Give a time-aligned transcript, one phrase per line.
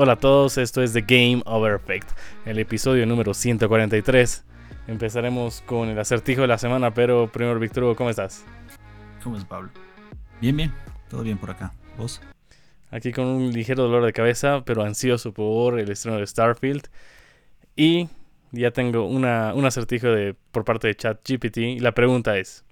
[0.00, 2.08] Hola a todos, esto es The Game Over Effect,
[2.46, 4.44] el episodio número 143.
[4.86, 8.44] Empezaremos con el acertijo de la semana, pero primero, Víctor Hugo, ¿cómo estás?
[9.24, 9.70] ¿Cómo es, Pablo?
[10.40, 10.72] Bien, bien,
[11.10, 11.74] todo bien por acá.
[11.96, 12.20] ¿Vos?
[12.92, 16.86] Aquí con un ligero dolor de cabeza, pero ansioso por el estreno de Starfield.
[17.74, 18.08] Y
[18.52, 21.56] ya tengo una, un acertijo de, por parte de ChatGPT.
[21.56, 22.64] Y la pregunta es: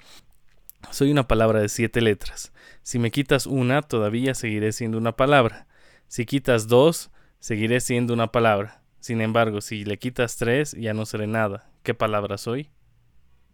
[0.93, 2.53] Soy una palabra de siete letras.
[2.85, 5.67] Si me quitas una, todavía seguiré siendo una palabra.
[6.07, 7.11] Si quitas dos,
[7.47, 8.83] seguiré siendo una palabra.
[8.99, 11.71] Sin embargo, si le quitas tres, ya no seré nada.
[11.85, 12.71] ¿Qué palabra soy?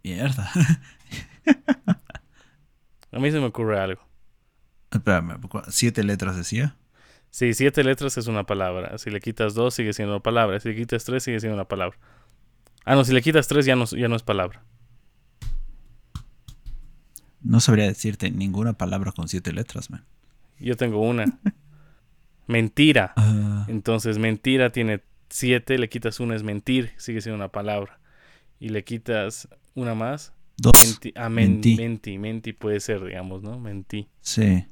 [0.03, 0.51] Mierda.
[3.13, 4.01] A mí se me ocurre algo.
[4.91, 6.75] Espérame, ¿cu- ¿siete letras decía?
[7.31, 8.97] Sí, siete letras es una palabra.
[8.97, 10.59] Si le quitas dos, sigue siendo una palabra.
[10.59, 11.99] Si le quitas tres, sigue siendo una palabra.
[12.87, 14.65] Ah, no, si le quitas tres, ya no, ya no es palabra.
[17.43, 20.07] No sabría decirte ninguna palabra con siete letras, man.
[20.59, 21.27] Yo tengo una.
[22.47, 23.13] Mentira.
[23.17, 27.99] Ah, Entonces, mentira tiene siete, le quitas una, es mentir, sigue siendo una palabra.
[28.61, 30.33] Y le quitas una más.
[30.59, 30.75] dos.
[30.85, 31.77] Menti, ah, men- Mentí.
[31.77, 33.59] menti, menti puede ser, digamos, ¿no?
[33.59, 34.09] Mentí.
[34.21, 34.67] Sí.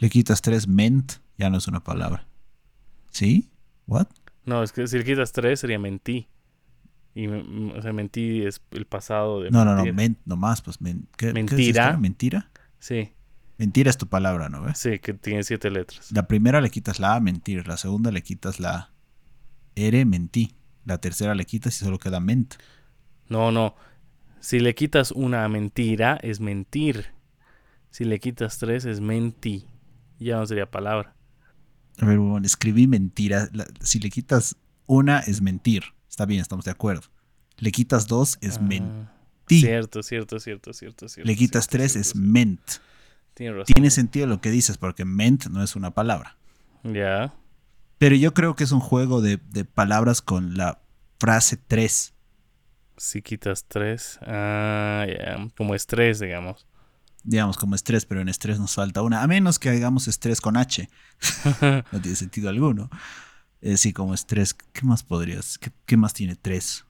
[0.00, 2.26] Le quitas tres, ment, ya no es una palabra.
[3.10, 3.50] ¿Sí?
[3.86, 4.06] ¿What?
[4.44, 6.28] No, es que si le quitas tres sería mentí.
[7.14, 10.80] Y, o sea, mentí es el pasado de No, no, no, ment nomás, pues.
[10.80, 11.96] men- ¿qué- qué es Mentira.
[11.96, 12.50] ¿Mentira?
[12.78, 13.12] Sí,
[13.58, 14.78] Mentira es tu palabra, ¿no ves?
[14.78, 16.10] sí, que tiene siete letras.
[16.12, 17.66] La primera le quitas la A, mentir.
[17.68, 18.90] La segunda le quitas la
[19.76, 20.56] R, mentí.
[20.84, 22.54] La tercera le quitas y solo queda ment.
[23.28, 23.74] No, no.
[24.40, 27.06] Si le quitas una mentira, es mentir.
[27.90, 29.66] Si le quitas tres, es mentí.
[30.18, 31.14] Ya no sería palabra.
[32.00, 33.48] A ver, bueno, escribí mentira.
[33.52, 35.84] La- si le quitas una, es mentir.
[36.10, 37.02] Está bien, estamos de acuerdo.
[37.58, 39.60] Le quitas dos, es Ah, mentí.
[39.60, 41.26] Cierto, cierto, cierto, cierto, cierto.
[41.28, 42.28] Le quitas cierto, tres, cierto, es cierto.
[42.30, 42.60] ment.
[43.34, 43.74] Tiene razón.
[43.74, 46.36] Tiene sentido lo que dices, porque ment no es una palabra.
[46.84, 47.34] Ya.
[47.98, 50.80] Pero yo creo que es un juego de, de palabras con la
[51.18, 52.14] frase tres.
[52.96, 54.18] Si quitas tres.
[54.22, 55.48] Ah, ya.
[55.56, 56.66] Como estrés, digamos.
[57.24, 59.22] Digamos, como estrés, pero en estrés nos falta una.
[59.22, 60.88] A menos que hagamos estrés con H.
[61.92, 62.88] no tiene sentido alguno.
[63.62, 64.54] Eh, sí, como estrés.
[64.54, 65.58] ¿Qué más podrías?
[65.58, 66.84] ¿Qué, qué más tiene tres?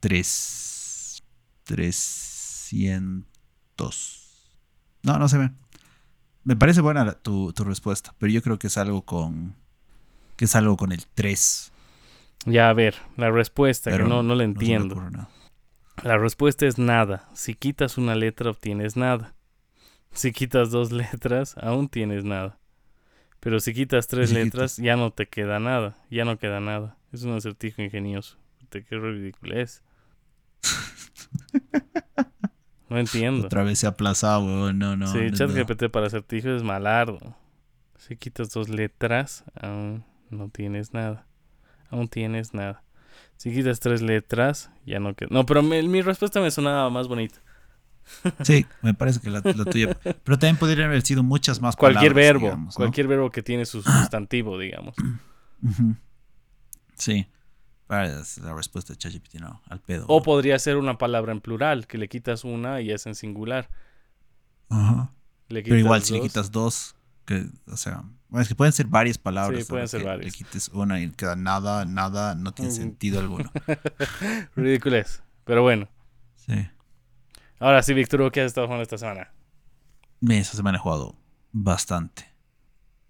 [0.00, 1.22] Tres.
[1.64, 4.21] Trescientos.
[5.02, 5.50] No, no se ve.
[6.44, 9.54] Me parece buena la- tu, tu respuesta, pero yo creo que es algo con.
[10.36, 11.72] que es algo con el 3.
[12.46, 14.96] Ya, a ver, la respuesta, Pero que no, no la entiendo.
[14.96, 15.28] nada.
[16.02, 17.28] La respuesta es nada.
[17.34, 19.34] Si quitas una letra, obtienes nada.
[20.12, 22.58] Si quitas dos letras, aún tienes nada.
[23.40, 25.96] Pero si quitas tres si letras, ya no te queda nada.
[26.10, 26.96] Ya no queda nada.
[27.12, 28.36] Es un acertijo ingenioso.
[28.70, 29.82] Te qué ridículo es.
[32.92, 33.46] No entiendo.
[33.46, 34.78] Otra vez se ha aplazado, weón.
[34.78, 35.06] No, no.
[35.06, 35.36] sí, no, no.
[35.36, 37.18] ChatGPT para acertijos es malardo.
[37.98, 41.26] Si quitas dos letras, aún no tienes nada.
[41.90, 42.82] Aún tienes nada.
[43.36, 45.28] Si quitas tres letras, ya no queda.
[45.30, 47.38] No, pero me- mi respuesta me sonaba más bonita.
[48.42, 49.96] Sí, me parece que la, la tuya.
[50.02, 52.76] Pero también podrían haber sido muchas más Cualquier palabras, verbo, digamos, ¿no?
[52.76, 54.94] cualquier verbo que tiene su sustantivo, digamos.
[56.96, 57.26] Sí.
[57.92, 58.08] Para
[58.42, 60.06] la respuesta de ChatGPT, no, al pedo.
[60.08, 63.68] O podría ser una palabra en plural, que le quitas una y es en singular.
[64.70, 65.12] Ajá.
[65.50, 68.86] Le Pero igual, si le quitas dos, que, o sea, bueno, es que pueden ser
[68.86, 69.60] varias palabras.
[69.60, 70.24] Sí, pueden ser varias.
[70.24, 72.74] Le quites una y queda nada, nada, no tiene Mm.
[72.74, 73.52] sentido alguno.
[74.56, 75.22] Ridiculez.
[75.44, 75.86] Pero bueno.
[76.36, 76.66] Sí.
[77.58, 79.30] Ahora sí, Víctor, ¿qué has estado jugando esta semana?
[80.26, 81.14] Esta semana he jugado
[81.52, 82.26] bastante.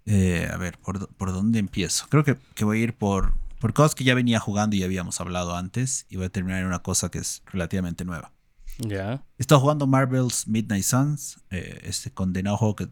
[0.07, 2.07] Eh, a ver, ¿por, por dónde empiezo?
[2.09, 4.87] Creo que, que voy a ir por, por cosas que ya venía jugando y ya
[4.87, 6.05] habíamos hablado antes.
[6.09, 8.33] Y voy a terminar en una cosa que es relativamente nueva.
[8.79, 9.25] Ya.
[9.39, 12.89] He estado jugando Marvel's Midnight Suns, eh, este condenado juego que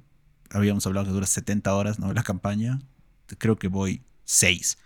[0.50, 2.12] habíamos hablado que dura 70 horas, ¿no?
[2.12, 2.78] La campaña.
[3.38, 4.78] Creo que voy 6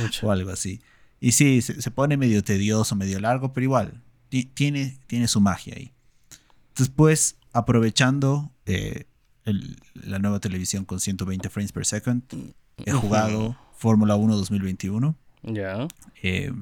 [0.00, 0.26] Mucho.
[0.26, 0.82] o algo así.
[1.20, 5.40] Y sí, se, se pone medio tedioso, medio largo, pero igual, ti- tiene, tiene su
[5.40, 5.92] magia ahí.
[6.76, 9.06] Después, aprovechando eh,
[9.44, 12.22] el- la nueva televisión con 120 frames per second,
[12.84, 15.16] he jugado Fórmula 1 2021.
[15.42, 15.88] Ya.
[16.22, 16.52] Eh,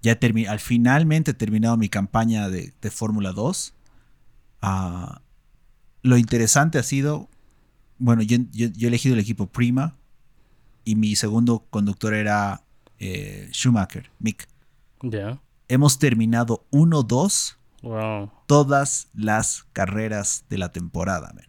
[0.00, 3.74] ya termi- al finalmente he terminado mi campaña de, de Fórmula 2.
[4.60, 5.20] Ah,
[6.02, 7.28] lo interesante ha sido,
[7.98, 9.96] bueno, yo, yo- yo he elegido el equipo Prima
[10.84, 12.62] y mi segundo conductor era
[13.00, 14.46] eh, Schumacher, Mick.
[15.02, 15.40] Ya.
[15.68, 18.30] Hemos terminado 1-2 Wow.
[18.46, 21.32] todas las carreras de la temporada.
[21.34, 21.46] man.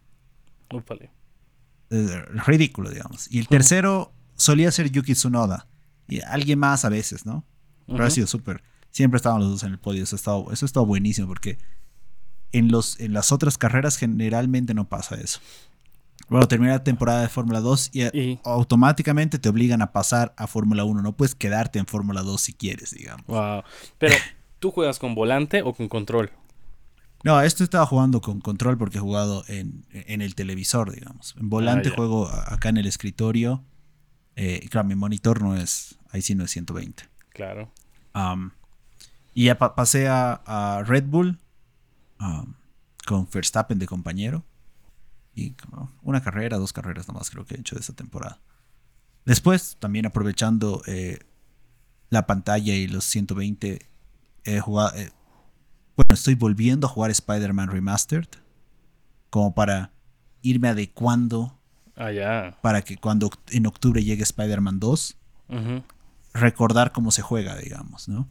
[1.90, 3.30] Eh, ridículo, digamos.
[3.32, 5.66] Y el tercero solía ser Yuki Tsunoda.
[6.08, 7.44] Y alguien más a veces, ¿no?
[7.86, 8.62] Pero ha sido súper.
[8.90, 10.02] Siempre estaban los dos en el podio.
[10.02, 11.58] Eso ha estado, eso ha estado buenísimo porque
[12.52, 15.40] en, los, en las otras carreras generalmente no pasa eso.
[16.28, 20.46] Bueno, termina la temporada de Fórmula 2 y, Y- automáticamente te obligan a pasar a
[20.46, 21.02] Fórmula 1.
[21.02, 23.26] No puedes quedarte en Fórmula 2 si quieres, digamos.
[23.26, 23.62] Wow.
[23.98, 24.14] Pero,
[24.60, 26.30] ¿tú juegas con volante o con control?
[27.24, 31.34] No, esto estaba jugando con control porque he jugado en, en el televisor, digamos.
[31.38, 33.64] En volante Ah, juego acá en el escritorio.
[34.36, 37.04] Eh, claro, mi monitor no es, ahí sí no es 120.
[37.30, 37.70] Claro.
[38.14, 38.50] Um,
[39.32, 41.38] y ya pa- pasé a, a Red Bull
[42.20, 42.54] um,
[43.06, 44.44] con Verstappen de compañero.
[45.34, 48.40] Y como una carrera, dos carreras nomás creo que he hecho de esa temporada.
[49.24, 51.18] Después, también aprovechando eh,
[52.10, 53.86] la pantalla y los 120,
[54.44, 54.96] he jugado...
[54.96, 55.10] eh,
[55.96, 58.28] bueno, estoy volviendo a jugar Spider-Man Remastered.
[59.30, 59.90] Como para
[60.42, 61.58] irme adecuando
[61.96, 62.58] Ah, ya.
[62.62, 65.16] para que cuando en octubre llegue Spider-Man 2,
[65.48, 65.82] Ujú.
[66.32, 68.28] recordar cómo se juega, digamos, ¿no?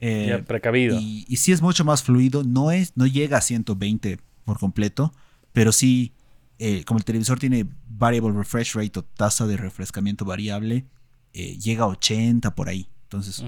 [0.00, 0.98] Eh, Ya, precavido.
[1.00, 5.12] y, y sí es mucho más fluido, no, es, no llega a 120 por completo,
[5.52, 6.12] pero sí,
[6.58, 10.84] eh, como el televisor tiene variable refresh rate o tasa de refrescamiento variable,
[11.32, 12.88] eh, llega a 80 por ahí.
[13.04, 13.42] Entonces,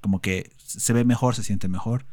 [0.00, 2.06] como que se ve mejor, se siente mejor.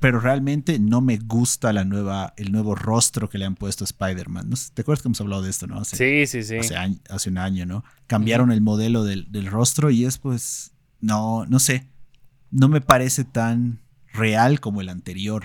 [0.00, 3.86] Pero realmente no me gusta la nueva, el nuevo rostro que le han puesto a
[3.86, 4.50] Spider-Man.
[4.50, 5.78] No ¿Te acuerdas que hemos hablado de esto, no?
[5.78, 6.56] Hace- Sí, sí, sí.
[6.56, 7.84] hace, año- hace un año, ¿no?
[8.06, 11.88] Cambiaron el modelo del, del rostro y es pues, no, no sé,
[12.50, 13.80] no me parece tan
[14.12, 15.44] real como el anterior.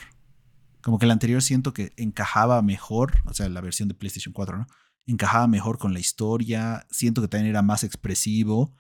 [0.82, 4.58] Como que el anterior siento que encajaba mejor, o sea, la versión de PlayStation 4,
[4.58, 4.68] ¿no?
[5.08, 8.76] Encajaba mejor con la historia, siento que también era más expresivo.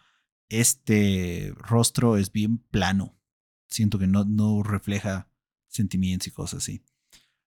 [0.49, 3.15] Este rostro es bien plano,
[3.67, 5.29] siento que no, no refleja
[5.67, 6.83] sentimientos y cosas así.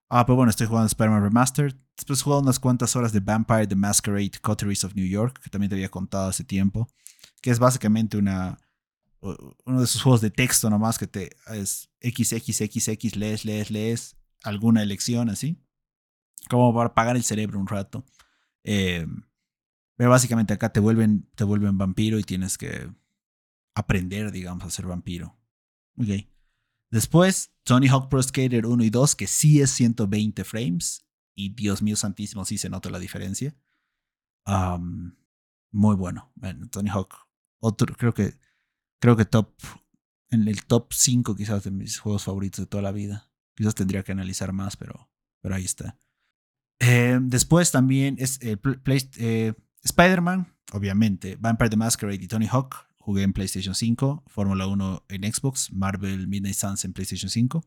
[0.08, 1.76] Ah, pero bueno, estoy jugando Spider-Man Remastered.
[1.96, 5.50] Después he jugado unas cuantas horas de Vampire the Masquerade Coteries of New York, que
[5.50, 6.88] también te había contado hace tiempo.
[7.42, 8.58] Que es básicamente una,
[9.20, 14.82] uno de esos juegos de texto nomás que te es XXXX, lees, lees, lees alguna
[14.82, 15.62] elección así.
[16.48, 18.06] Como para apagar el cerebro un rato.
[18.64, 19.06] Eh,
[19.96, 22.90] pero básicamente acá te vuelven, te vuelven vampiro y tienes que
[23.74, 25.37] aprender, digamos, a ser vampiro.
[26.90, 31.04] Después, Tony Hawk Pro Skater 1 y 2, que sí es 120 frames.
[31.34, 33.54] Y Dios mío santísimo, sí se nota la diferencia.
[35.70, 36.32] Muy bueno.
[36.34, 37.14] Bueno, Tony Hawk.
[37.60, 38.34] Otro, creo que.
[39.00, 39.52] Creo que top.
[40.30, 43.30] En el top 5 quizás de mis juegos favoritos de toda la vida.
[43.54, 45.10] Quizás tendría que analizar más, pero,
[45.40, 45.96] pero ahí está.
[46.80, 48.58] Eh, después también es eh,
[49.18, 51.36] eh, Spider-Man, obviamente.
[51.40, 52.87] Vampire the Masquerade y Tony Hawk.
[53.08, 54.24] Jugué en PlayStation 5.
[54.26, 55.72] Fórmula 1 en Xbox.
[55.72, 57.64] Marvel Midnight Suns en PlayStation 5.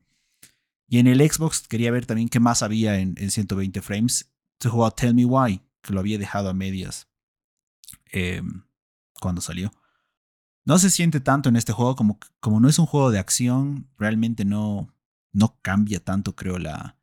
[0.88, 4.32] Y en el Xbox quería ver también qué más había en, en 120 frames.
[4.60, 7.08] Se jugó Tell Me Why, que lo había dejado a medias
[8.12, 8.44] eh,
[9.20, 9.72] cuando salió.
[10.64, 13.90] No se siente tanto en este juego, como, como no es un juego de acción,
[13.98, 14.94] realmente no,
[15.34, 17.00] no cambia tanto, creo, la.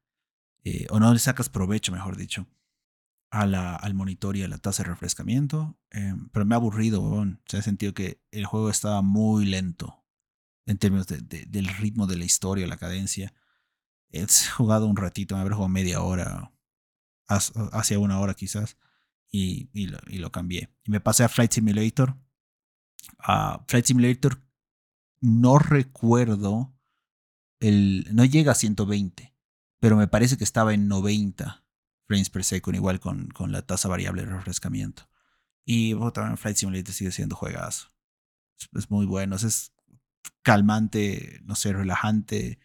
[0.63, 2.47] eh, o no le sacas provecho, mejor dicho,
[3.31, 5.79] a la, al monitor y a la tasa de refrescamiento.
[5.91, 7.43] eh, pero me ha aburrido, weón.
[7.47, 10.05] Sentido que el juego estaba muy lento
[10.67, 13.35] en términos de- de- del ritmo de la historia, la cadencia.
[14.11, 14.27] He
[14.57, 16.53] jugado un ratito, me habré jugado media hora,
[17.29, 18.77] hacia una hora quizás,
[19.31, 19.87] y, y,
[20.19, 20.71] lo, cambié.
[20.85, 22.17] Y me pasé a Flight Simulator.
[23.67, 24.43] Flight Simulator
[25.21, 26.75] no recuerdo,
[27.61, 29.35] el, no llega a 120,
[29.81, 31.65] pero me parece que estaba en 90
[32.09, 35.09] frames per second, igual con, con la tasa variable de refrescamiento.
[35.65, 37.89] Y bueno, también Flight Simulator sigue siendo juegazo.
[38.73, 39.73] Es, muy bueno, es
[40.43, 42.59] calmante, no sé, relajante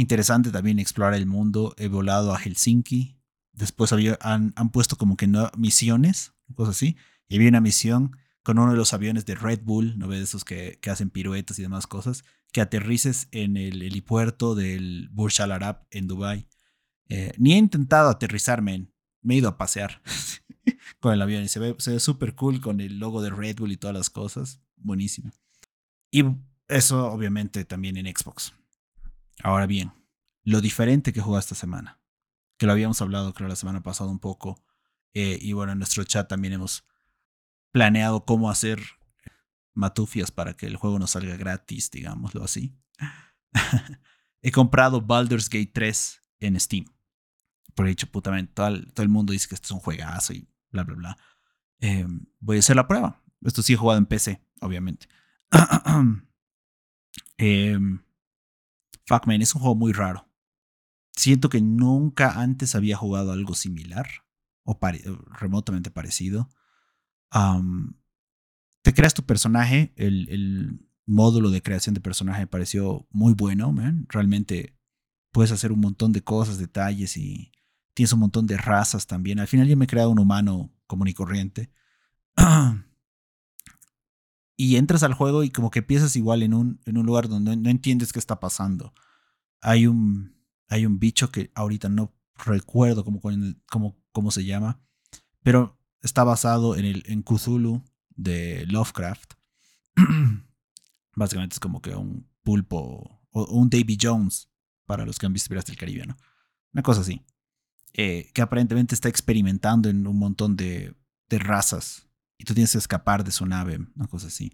[0.00, 1.74] interesante también explorar el mundo.
[1.76, 3.18] He volado a Helsinki.
[3.52, 6.96] Después había, han, han puesto como que no, misiones, cosas así.
[7.28, 10.22] Y había una misión con uno de los aviones de Red Bull, ¿no ves?
[10.22, 12.24] Esos que, que hacen piruetas y demás cosas.
[12.52, 16.48] Que aterrices en el helipuerto del Burj Al Arab en Dubai.
[17.10, 18.88] Eh, ni he intentado aterrizarme,
[19.20, 20.00] me he ido a pasear
[21.00, 23.56] con el avión y se ve, se ve súper cool con el logo de Red
[23.56, 24.62] Bull y todas las cosas.
[24.76, 25.32] Buenísimo.
[26.10, 26.24] Y
[26.68, 28.54] eso obviamente también en Xbox.
[29.42, 29.92] Ahora bien,
[30.44, 32.00] lo diferente que jugó esta semana,
[32.56, 34.62] que lo habíamos hablado creo la semana pasada un poco,
[35.12, 36.84] eh, y bueno, en nuestro chat también hemos
[37.72, 38.80] planeado cómo hacer
[39.74, 42.76] matufias para que el juego nos salga gratis, digámoslo así.
[44.42, 46.86] He comprado Baldur's Gate 3 en Steam.
[47.74, 50.48] Por dicho, putamente, todo el, todo el mundo dice que esto es un juegazo y
[50.70, 51.18] bla, bla, bla.
[51.80, 52.06] Eh,
[52.38, 53.22] voy a hacer la prueba.
[53.42, 55.08] Esto sí he jugado en PC, obviamente.
[57.38, 57.78] eh,
[59.06, 60.28] Fuck Man, es un juego muy raro.
[61.16, 64.06] Siento que nunca antes había jugado algo similar
[64.64, 64.78] o
[65.38, 66.48] remotamente parecido.
[68.82, 73.72] Te creas tu personaje, el, el módulo de creación de personaje me pareció muy bueno,
[73.72, 74.06] man.
[74.08, 74.78] Realmente
[75.32, 77.52] puedes hacer un montón de cosas, detalles y,
[77.94, 79.40] Tienes un montón de razas también.
[79.40, 81.70] Al final yo me he creado un humano común y corriente.
[84.56, 87.56] y entras al juego y como que empiezas igual en un, en un lugar donde
[87.56, 88.92] no entiendes qué está pasando.
[89.62, 90.36] Hay un,
[90.68, 93.20] hay un bicho que ahorita no recuerdo cómo,
[93.70, 94.78] cómo, cómo se llama,
[95.42, 99.32] pero está basado en, el, en Cthulhu de Lovecraft.
[101.16, 104.50] Básicamente es como que un pulpo o un Davy Jones
[104.84, 106.16] para los que han visto Piratas del Caribe, ¿no?
[106.72, 107.24] Una cosa así.
[107.94, 110.94] Eh, que aparentemente está experimentando en un montón de,
[111.28, 114.52] razas y tú tienes que escapar de su nave, una cosa así.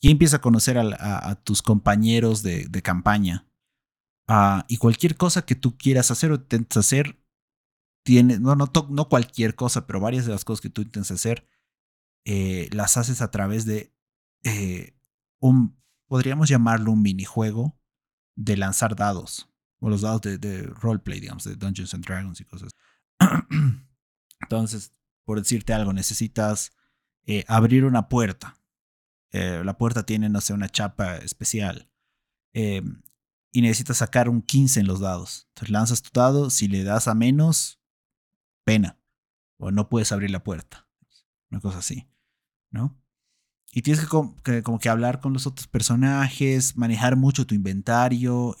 [0.00, 3.46] Y empieza a conocer a, tus compañeros de, campaña.
[4.28, 7.18] Uh, y cualquier cosa que tú quieras hacer o intentes hacer,
[8.04, 11.48] tiene, no, no, no cualquier cosa, pero varias de las cosas que tú intentes hacer,
[12.24, 13.94] eh, las haces a través de
[14.44, 14.94] eh,
[15.40, 17.80] un, podríamos llamarlo un minijuego
[18.36, 19.50] de lanzar dados,
[19.80, 22.74] o los dados de, roleplay, digamos, de Dungeons and Dragons y cosas.
[24.40, 24.92] Entonces,
[25.24, 26.72] por decirte algo, necesitas
[27.26, 28.56] eh, abrir una puerta.
[29.32, 31.90] la puerta tiene, no sé, una chapa especial.
[32.52, 35.46] y necesitas sacar un 15 en los dados.
[35.48, 37.80] Entonces lanzas tu dado, si le das a menos,
[38.64, 38.98] pena.
[39.58, 40.88] O no puedes abrir la puerta.
[41.50, 42.08] Una cosa así.
[42.70, 42.96] ¿No?
[43.72, 48.56] Y tienes que, como que hablar con los otros personajes, manejar mucho tu inventario.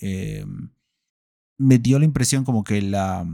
[1.58, 3.26] Me dio la impresión como que la,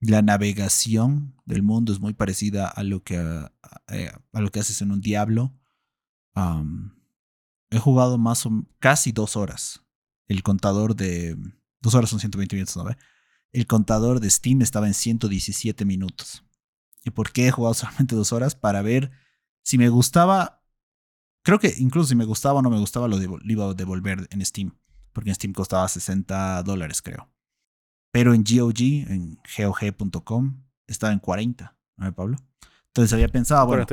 [0.00, 3.52] la navegación del mundo es muy parecida a lo que, a,
[3.88, 5.54] eh, lo que haces en un Diablo.
[7.70, 9.82] he jugado más o casi dos horas.
[10.28, 11.36] El contador de...
[11.82, 12.84] Dos horas son 120 minutos, ¿no?
[13.52, 16.44] El contador de Steam estaba en 117 minutos.
[17.04, 18.54] ¿Y por qué he jugado solamente dos horas?
[18.54, 19.10] Para ver
[19.62, 20.62] si me gustaba.
[21.42, 24.44] Creo que incluso si me gustaba o no me gustaba, lo, iba a devolver en
[24.44, 24.74] Steam.
[25.20, 27.30] Porque en Steam costaba 60 dólares, creo.
[28.10, 32.38] Pero en GOG, en GOG.com, estaba en 40, ¿no, Pablo?
[32.86, 33.84] Entonces había pensado, bueno,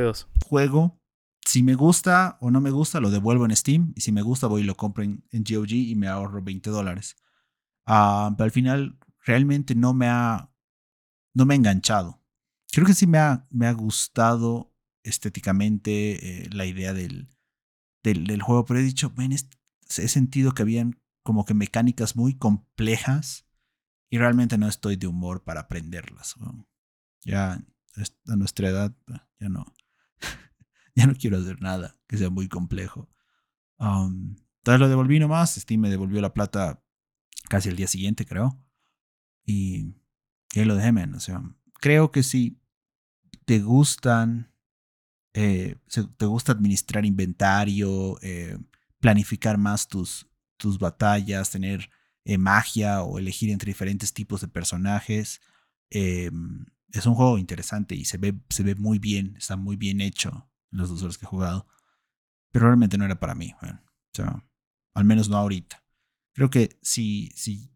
[0.46, 1.02] juego.
[1.46, 3.92] Si me gusta o no me gusta, lo devuelvo en Steam.
[3.98, 7.18] Y si me gusta, voy y lo compro en, GOG y me ahorro 20 dólares.
[7.86, 10.50] Ah, pero al final realmente no me ha,
[11.34, 12.24] no me ha enganchado.
[12.72, 17.28] Creo que sí me ha, me ha gustado estéticamente eh, la idea del,
[18.02, 23.46] del, juego, pero he dicho, he sentido que habían como que mecánicas muy complejas
[24.10, 26.36] y realmente no estoy de humor para aprenderlas.
[27.26, 27.62] Ya
[28.28, 28.96] a nuestra edad,
[29.38, 29.66] ya no,
[30.96, 33.10] ya no quiero hacer nada que sea muy complejo.
[33.78, 36.82] Um, entonces lo devolví nomás, Steam me devolvió la plata
[37.50, 38.58] casi el día siguiente, creo.
[39.44, 39.98] Y,
[40.54, 41.44] y ahí lo dejé, O sea,
[41.82, 42.62] creo que si
[43.44, 44.54] te gustan,
[45.34, 45.76] eh,
[46.16, 48.58] te gusta administrar inventario, eh,
[49.02, 50.27] planificar más tus,
[50.58, 51.90] tus batallas, tener
[52.26, 55.42] eh, magia o elegir entre diferentes tipos de personajes.
[55.90, 60.50] es un juego interesante y se ve, se ve muy bien, está muy bien hecho
[60.72, 61.68] en los dos horas que he jugado.
[62.52, 63.54] Pero realmente no era para mí.
[63.62, 63.68] o
[64.14, 64.44] sea,
[64.94, 65.84] al menos no ahorita.
[66.34, 67.72] Creo que si, si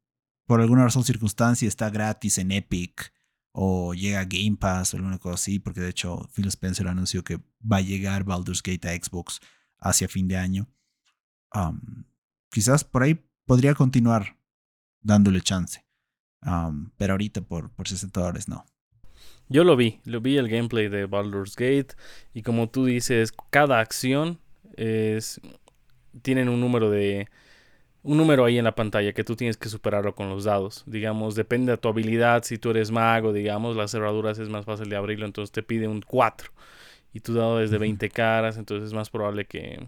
[0.45, 3.13] por alguna razón circunstancia está gratis en Epic
[3.51, 7.23] o llega a Game Pass o alguna cosa así, porque de hecho Phil Spencer anunció
[7.23, 9.39] que va a llegar Baldur's Gate a Xbox
[9.79, 10.67] hacia fin de año.
[12.51, 14.37] Quizás por ahí podría continuar
[15.01, 15.83] dándole chance.
[16.97, 18.65] pero ahorita por, por 60 dólares no.
[19.49, 21.95] Yo lo vi, lo vi el gameplay de Baldur's Gate
[22.33, 24.39] y como tú dices, cada acción
[24.77, 25.41] es
[26.21, 27.27] tienen un número de
[28.03, 30.83] un número ahí en la pantalla que tú tienes que superarlo con los dados.
[30.87, 32.43] Digamos, depende de tu habilidad.
[32.43, 35.87] Si tú eres mago, digamos, las cerraduras es más fácil de abrirlo, entonces te pide
[35.87, 36.51] un 4.
[37.13, 39.87] Y tu dado es de 20 caras, entonces es más probable que,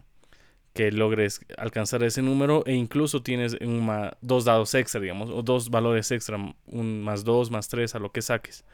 [0.73, 2.63] que logres alcanzar ese número.
[2.65, 3.89] E incluso tienes un
[4.21, 8.11] dos dados extra, digamos, o dos valores extra, un más 2, más 3, a lo
[8.11, 8.65] que saques.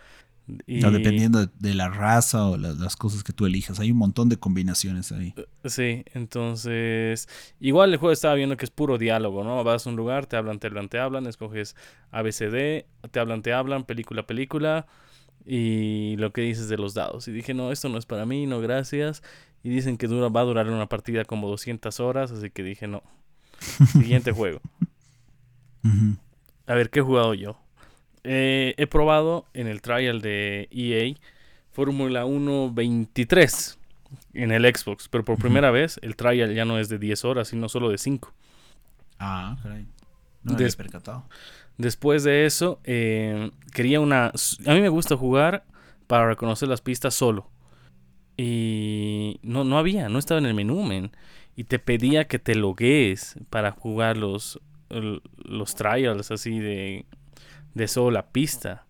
[0.67, 3.79] No, dependiendo de, la raza o las cosas que tú elijas.
[3.79, 5.33] Hay un montón de combinaciones ahí.
[5.37, 7.27] Eh, sí, entonces.
[7.59, 9.63] Igual el juego estaba viendo que es puro diálogo, ¿no?
[9.63, 11.75] Vas a un lugar, te hablan, te hablan, te hablan, escoges
[12.11, 14.87] ABCD, te hablan, te hablan, película, película.
[15.45, 17.27] Y lo que dices de los dados.
[17.27, 19.21] Y dije, no, esto no es para mí, no, gracias.
[19.63, 22.87] Y dicen que dura, va a durar una partida como 200 horas, así que dije,
[22.87, 23.03] no.
[23.91, 24.61] Siguiente juego.
[26.65, 27.57] A ver, ¿qué he jugado yo?
[28.23, 31.15] Eh, he probado en el trial de EA
[31.71, 33.79] Fórmula 1 23
[34.33, 37.47] en el Xbox, pero por primera vez el trial ya no es de 10 horas,
[37.49, 38.33] sino solo de 5.
[39.19, 39.85] Ah, caray.
[40.43, 41.25] No me percatado.
[41.77, 44.27] Después de eso, eh, quería una...
[44.27, 45.63] A mí me gusta jugar
[46.07, 47.47] para reconocer las pistas solo.
[48.41, 51.11] Y no, no había, no estaba en el menú, men.
[51.55, 57.05] Y te pedía que te logues para jugar los, los trials así de
[57.73, 58.85] de solo la pista.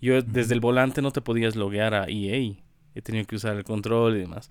[0.00, 2.54] Yo desde el volante no te podías loguear a EA.
[2.94, 4.50] He tenido que usar el control y demás.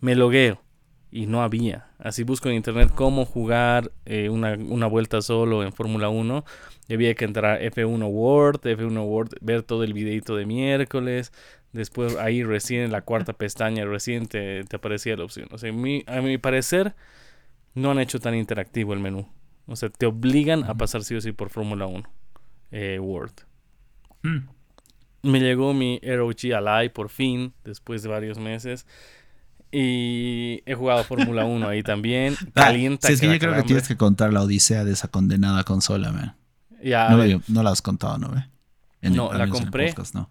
[0.00, 0.60] Me logueo
[1.10, 1.88] y no había.
[1.98, 6.44] Así busco en internet cómo jugar eh, una, una, vuelta solo en Fórmula 1.
[6.88, 11.32] Y había que entrar a F1 World, F1 World, ver todo el videito de miércoles.
[11.74, 15.48] Después ahí recién en la cuarta pestaña recién te, aparecía la opción.
[15.50, 16.94] O sea, a mi parecer
[17.74, 19.28] no han hecho tan interactivo el menú.
[19.66, 22.08] O sea, te obligan a pasar sí o sí por Fórmula 1
[22.70, 23.34] eh, World.
[24.22, 24.38] Mm.
[25.22, 28.86] Me llegó mi ROG Ally por fin, después de varios meses.
[29.72, 32.36] Y he jugado Fórmula 1 ahí también.
[32.54, 33.08] Ah, Calienta.
[33.08, 36.36] es que yo creo que tienes que contar la odisea de esa condenada consola, man.
[36.82, 37.08] Ya,
[37.48, 38.30] no, la has contado, ¿no?
[39.00, 39.94] no, la compré.
[40.12, 40.30] no.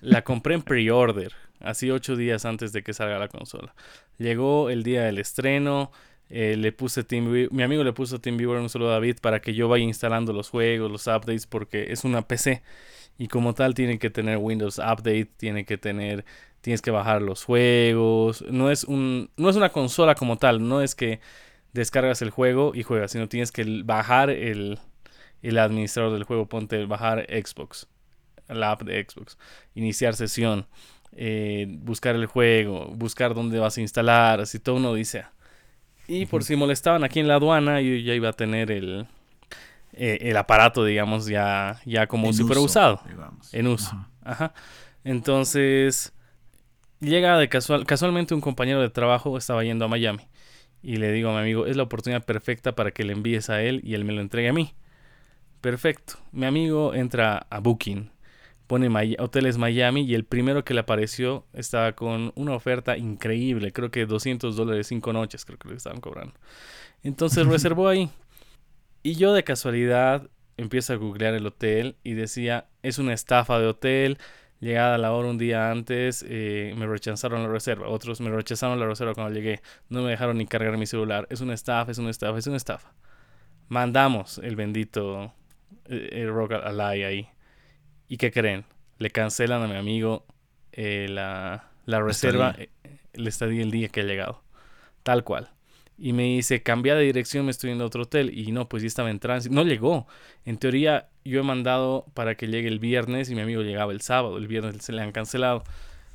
[0.00, 3.74] La compré en pre-order, así ocho días antes de que salga la consola.
[4.18, 5.90] Llegó el día del estreno.
[6.28, 9.54] Eh, le puse Team mi amigo le puso TeamViewer un saludo a David para que
[9.54, 12.64] yo vaya instalando los juegos, los updates, porque es una PC
[13.18, 16.24] y como tal tiene que tener Windows Update, tiene que tener,
[16.60, 20.82] tienes que bajar los juegos, no es un, no es una consola como tal, no
[20.82, 21.20] es que
[21.72, 24.78] descargas el juego y juegas, sino tienes que bajar el,
[25.42, 27.88] el administrador del juego, ponte bajar Xbox,
[28.48, 29.38] la app de Xbox,
[29.74, 30.66] iniciar sesión,
[31.12, 35.24] eh, buscar el juego, buscar dónde vas a instalar, así todo uno dice.
[36.08, 39.06] Y por si molestaban aquí en la aduana, yo ya iba a tener el,
[39.92, 43.00] eh, el aparato, digamos, ya, ya como si fuera usado.
[43.52, 44.06] En uso.
[44.22, 44.52] Ajá.
[45.02, 46.12] Entonces,
[47.00, 50.22] llega de casual, casualmente un compañero de trabajo estaba yendo a Miami.
[50.82, 53.62] Y le digo a mi amigo, es la oportunidad perfecta para que le envíes a
[53.62, 54.74] él y él me lo entregue a mí.
[55.60, 56.14] Perfecto.
[56.30, 58.10] Mi amigo entra a Booking,
[58.66, 63.90] pone hoteles Miami y el primero que le apareció estaba con una oferta increíble, creo
[63.90, 66.34] que 200 dólares cinco noches, creo que le estaban cobrando.
[67.02, 68.10] Entonces reservó ahí.
[69.02, 73.66] Y yo de casualidad empiezo a googlear el hotel y decía, es una estafa de
[73.66, 74.18] hotel,
[74.60, 78.80] llegada a la hora un día antes, eh, me rechazaron la reserva, otros me rechazaron
[78.80, 81.98] la reserva cuando llegué, no me dejaron ni cargar mi celular, es una estafa, es
[81.98, 82.94] una estafa, es una estafa.
[83.68, 85.32] Mandamos el bendito
[85.86, 87.28] eh, el Rock Ally ahí.
[88.08, 88.64] ¿Y qué creen?
[88.98, 90.24] Le cancelan a mi amigo
[90.72, 92.56] eh, la, la reserva,
[93.14, 94.42] le estadía el día que ha llegado.
[95.02, 95.50] Tal cual
[95.98, 98.36] y me dice, cambia de dirección, me estoy a otro hotel.
[98.38, 99.54] Y no, pues ya estaba en tránsito.
[99.54, 100.06] No llegó.
[100.44, 104.02] En teoría, yo he mandado para que llegue el viernes y mi amigo llegaba el
[104.02, 104.36] sábado.
[104.36, 105.64] El viernes se le han cancelado.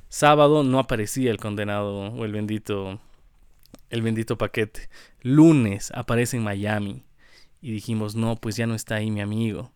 [0.09, 2.99] Sábado no aparecía el condenado o el bendito,
[3.89, 4.89] el bendito paquete.
[5.21, 7.03] Lunes aparece en Miami.
[7.61, 9.71] Y dijimos, no, pues ya no está ahí mi amigo.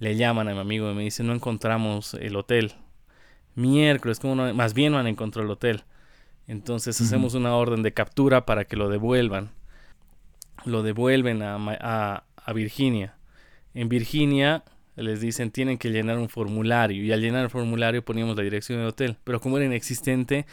[0.00, 2.72] Le llaman a mi amigo y me dice, no encontramos el hotel.
[3.54, 4.52] Miércoles, ¿cómo no?
[4.54, 5.84] Más bien no han encontrado el hotel.
[6.46, 9.50] Entonces hacemos una orden de captura para que lo devuelvan.
[10.64, 13.14] Lo devuelven a, Virginia.
[13.74, 14.64] En Virginia
[14.96, 18.78] les dicen tienen que llenar un formulario y al llenar el formulario poníamos la dirección
[18.78, 19.18] del hotel.
[19.22, 20.46] Pero como era inexistente,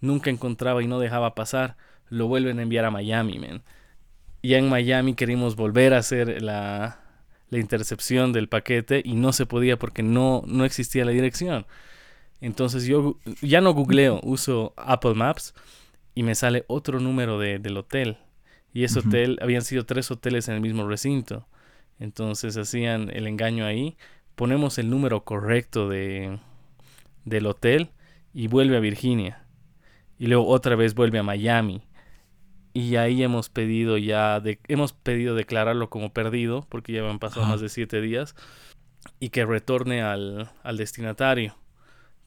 [0.00, 1.76] nunca encontraba y no dejaba pasar.
[2.08, 3.62] Lo vuelven a enviar a Miami, man.
[4.42, 7.05] Ya en Miami queríamos volver a hacer la,
[7.50, 11.66] la intercepción del paquete y no se podía porque no, no existía la dirección.
[12.40, 15.54] Entonces yo ya no googleo, uso Apple Maps
[16.14, 18.18] y me sale otro número de, del hotel.
[18.72, 21.46] Y ese hotel, habían sido tres hoteles en el mismo recinto.
[21.98, 23.96] Entonces hacían el engaño ahí.
[24.34, 26.38] Ponemos el número correcto de,
[27.24, 27.90] del hotel
[28.34, 29.46] y vuelve a Virginia.
[30.18, 31.82] Y luego otra vez vuelve a Miami.
[32.76, 37.46] Y ahí hemos pedido ya, de, hemos pedido declararlo como perdido, porque ya han pasado
[37.46, 38.36] más de siete días,
[39.18, 41.56] y que retorne al, al destinatario.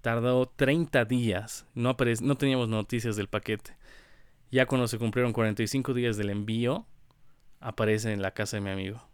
[0.02, 1.68] Tardó 30 días.
[1.76, 3.78] No, no teníamos noticias del paquete.
[4.50, 6.88] Ya cuando se cumplieron 45 días del envío,
[7.60, 9.08] aparece en la casa de mi amigo.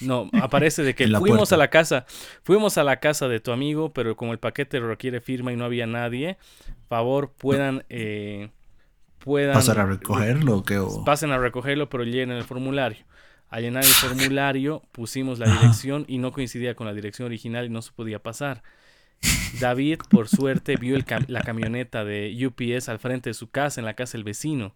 [0.00, 2.06] No, aparece de que fuimos a la casa,
[2.42, 5.64] fuimos a la casa de tu amigo, pero como el paquete requiere firma y no
[5.64, 6.38] había nadie,
[6.88, 8.50] favor puedan, eh,
[9.24, 10.78] puedan pasar a recogerlo, ¿qué?
[11.06, 13.04] pasen a recogerlo, pero llenen el formulario.
[13.48, 17.70] Al llenar el formulario pusimos la dirección y no coincidía con la dirección original y
[17.70, 18.62] no se podía pasar.
[19.60, 23.94] David, por suerte, vio la camioneta de UPS al frente de su casa, en la
[23.94, 24.74] casa del vecino.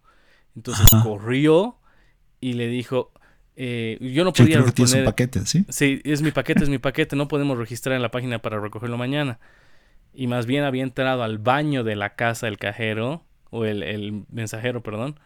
[0.55, 1.77] Entonces corrió
[2.41, 3.11] y le dijo,
[3.55, 5.65] eh, yo no podía sí, creo paquete, ¿sí?
[5.69, 8.97] Sí, es mi paquete, es mi paquete, no podemos registrar en la página para recogerlo
[8.97, 9.39] mañana.
[10.13, 14.83] Y más bien había entrado al baño de la casa del cajero, o el, mensajero,
[14.83, 15.19] perdón.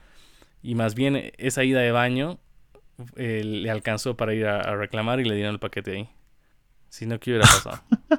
[0.61, 2.39] Y más bien esa ida de baño
[3.15, 6.09] eh, le alcanzó para ir a, a, reclamar y le dieron el paquete ahí.
[6.89, 7.81] Si no, ¿qué hubiera pasado?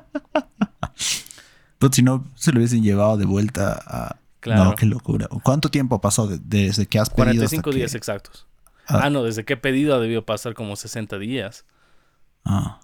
[1.93, 4.17] si no, se lo hubiesen llevado de vuelta a...
[4.40, 4.64] Claro.
[4.64, 5.27] No, qué locura.
[5.43, 8.47] ¿Cuánto tiempo pasó desde que has pedido 45 días exactos.
[8.87, 9.03] Ah.
[9.05, 9.11] ah.
[9.11, 11.64] no, desde que he pedido debió pasar como 60 días.
[12.45, 12.79] Ah.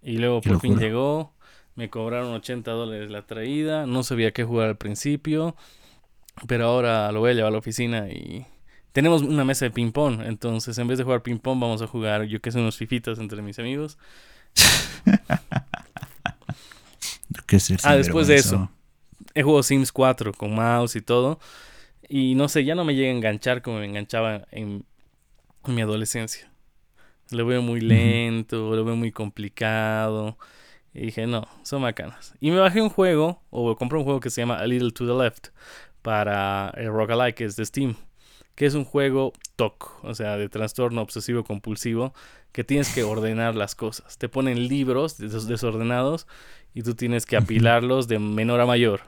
[0.00, 1.32] Y luego por fin llegó.
[1.74, 3.86] Me cobraron 80 dólares la traída.
[3.86, 5.56] No sabía qué jugar al principio.
[6.46, 8.44] Pero ahora lo voy a llevar a la oficina y
[8.92, 10.22] tenemos una mesa de ping pong.
[10.22, 13.18] Entonces, en vez de jugar ping pong, vamos a jugar, yo que sé, unos fifitas
[13.18, 13.98] entre mis amigos.
[17.84, 18.70] ah, después de eso,
[19.34, 21.38] he jugado Sims 4 con mouse y todo.
[22.08, 24.84] Y no sé, ya no me llega a enganchar como me enganchaba en,
[25.66, 26.50] mi adolescencia.
[27.30, 30.38] Lo veo muy lento, lo veo muy complicado.
[30.94, 32.34] Y dije, no, son bacanas.
[32.40, 35.06] Y me bajé un juego, o compré un juego que se llama A Little to
[35.06, 35.48] the Left
[36.06, 37.96] para el Roguelike, que es de Steam.
[38.54, 42.14] Que es un juego TOC, o sea, de trastorno obsesivo compulsivo,
[42.52, 44.16] que tienes que ordenar las cosas.
[44.16, 46.28] Te ponen libros desordenados
[46.74, 49.00] y tú tienes que apilarlos de menor a mayor.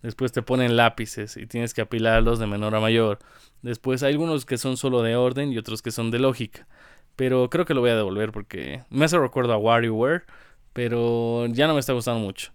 [0.00, 3.18] Después te ponen lápices y tienes que apilarlos de menor a mayor.
[3.62, 6.68] Después hay algunos que son solo de orden y otros que son de lógica.
[7.16, 10.22] Pero creo que lo voy a devolver porque me hace recuerdo a WarioWare,
[10.72, 12.52] pero ya no me está gustando mucho.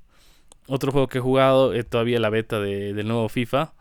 [0.67, 3.73] Otro juego que he jugado es todavía la beta de, del nuevo FIFA,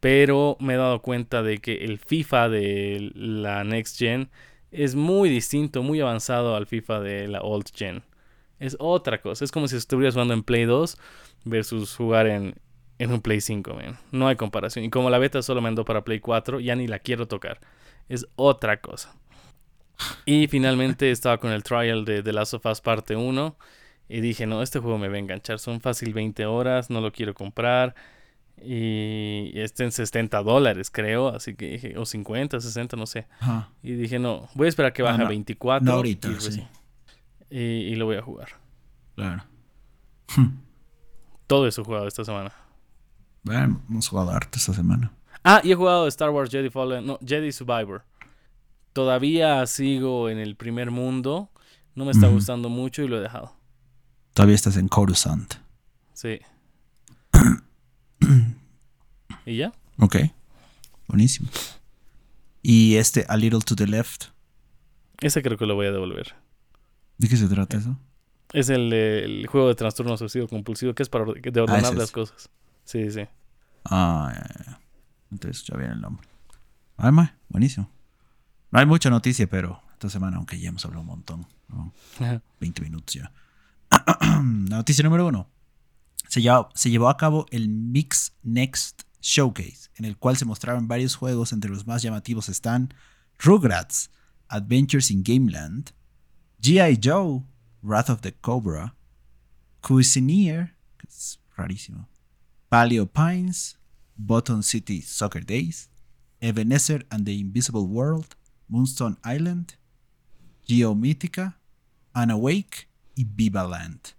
[0.00, 4.30] pero me he dado cuenta de que el FIFA de la Next Gen
[4.70, 8.02] es muy distinto, muy avanzado al FIFA de la Old Gen.
[8.58, 10.98] Es otra cosa, es como si estuvieras jugando en Play 2
[11.44, 12.54] versus jugar en,
[12.98, 13.98] en un Play 5, man.
[14.12, 14.84] No hay comparación.
[14.84, 17.60] Y como la beta solo me andó para Play 4, ya ni la quiero tocar.
[18.08, 19.14] Es otra cosa.
[20.24, 23.56] Y finalmente estaba con el trial de The Last of Us parte 1.
[24.08, 25.58] Y dije, no, este juego me va a enganchar.
[25.58, 27.94] Son fácil 20 horas, no lo quiero comprar.
[28.62, 31.28] Y está en 70 dólares, creo.
[31.28, 33.26] Así que dije, o 50, 60, no sé.
[33.82, 35.84] Y dije, no, voy a esperar que baje a 24.
[35.84, 36.28] No ahorita,
[37.48, 38.48] y, y, lo voy a jugar.
[39.14, 39.44] Claro.
[41.46, 42.52] Todo eso he jugado esta semana.
[43.44, 45.12] Bueno, hemos jugado harto esta semana.
[45.44, 48.04] Ah, y he jugado Star Wars Jedi Fallen, no, Jedi Survivor.
[48.92, 51.50] Todavía sigo en el primer mundo.
[51.94, 53.54] No me está gustando mucho y lo he dejado.
[54.34, 55.54] Todavía estás en Coruscant.
[56.12, 56.40] Sí.
[59.46, 59.72] ¿Y ya?
[59.98, 60.16] Ok.
[61.08, 61.48] Buenísimo.
[62.62, 64.26] ¿Y este A Little to the Left?
[65.20, 66.34] Ese creo que lo voy a devolver.
[67.18, 67.96] ¿De qué se trata eso?
[68.52, 72.48] Es el, juego de trastorno obsesivo compulsivo que es para de ordenar ah, las cosas.
[72.84, 73.26] Sí, sí.
[73.84, 74.32] Ah,
[75.30, 76.26] Entonces ya viene el nombre.
[76.96, 77.90] Además, buenísimo.
[78.70, 81.46] No hay mucha noticia, pero esta semana, aunque ya hemos hablado un montón,
[82.60, 83.32] 20 minutos ya.
[84.20, 85.48] La noticia número uno.
[86.28, 91.52] Se llevó, a cabo el Mix Next Showcase, en el cual se mostraron varios juegos,
[91.52, 92.92] entre los más llamativos están
[93.38, 94.10] Rugrats,
[94.48, 95.90] Adventures in Gameland,
[96.60, 96.98] G.I.
[97.02, 97.44] Joe,
[97.82, 98.94] Wrath of the Cobra,
[99.80, 102.08] Cuisineer, que es rarísimo,
[102.68, 103.78] Paleo Pines,
[104.16, 105.88] Button City Soccer Days,
[106.40, 108.34] Ebenezer and the Invisible World,
[108.68, 109.74] Moonstone Island,
[110.66, 111.58] Geomítica,
[112.14, 114.15] Unawake y Viva Land.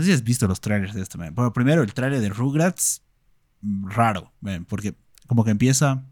[0.00, 3.02] No sé si has visto los trailers de esto, Pero primero, el trailer de Rugrats,
[3.60, 4.32] mm, raro,
[4.66, 4.94] porque
[5.26, 6.06] como que empieza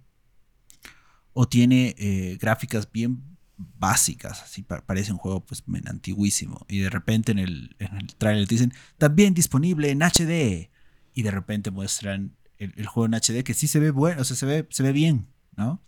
[1.33, 6.67] o tiene eh, gráficas bien básicas, así parece un juego pues antiguísimo.
[6.69, 10.69] Y de repente en el, en el trailer te dicen, también disponible en HD
[11.15, 14.37] y de repente muestran el, juego en HD que sí se ve bueno, o sea,
[14.37, 15.81] se ve, se ve bien, ¿no?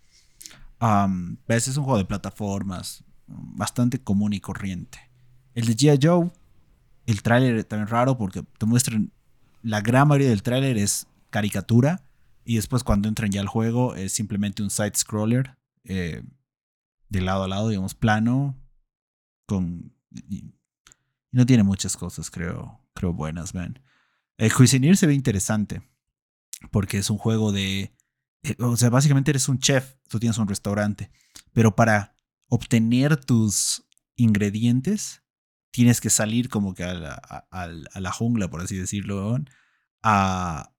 [0.81, 4.97] Um, es un juego de plataformas bastante común y corriente.
[5.53, 5.99] El de G.I.
[6.01, 6.31] Joe,
[7.05, 9.11] el tráiler también raro porque te muestran,
[9.61, 12.03] la gran mayoría del tráiler es caricatura
[12.43, 16.23] y después cuando entran ya al juego es simplemente un side scroller eh,
[17.09, 18.57] de lado a lado, digamos, plano,
[19.45, 19.93] con...
[20.29, 20.53] Y,
[21.31, 23.79] no tiene muchas cosas, creo, creo buenas, man.
[24.37, 25.81] El Cuisineer se ve interesante
[26.71, 27.93] porque es un juego de...
[28.43, 31.11] Eh, o sea, básicamente eres un chef, tú tienes un restaurante,
[31.53, 32.15] pero para
[32.47, 33.85] obtener tus
[34.15, 35.20] ingredientes
[35.71, 39.37] tienes que salir como que a la, jungla, por así decirlo,
[40.03, 40.73] a,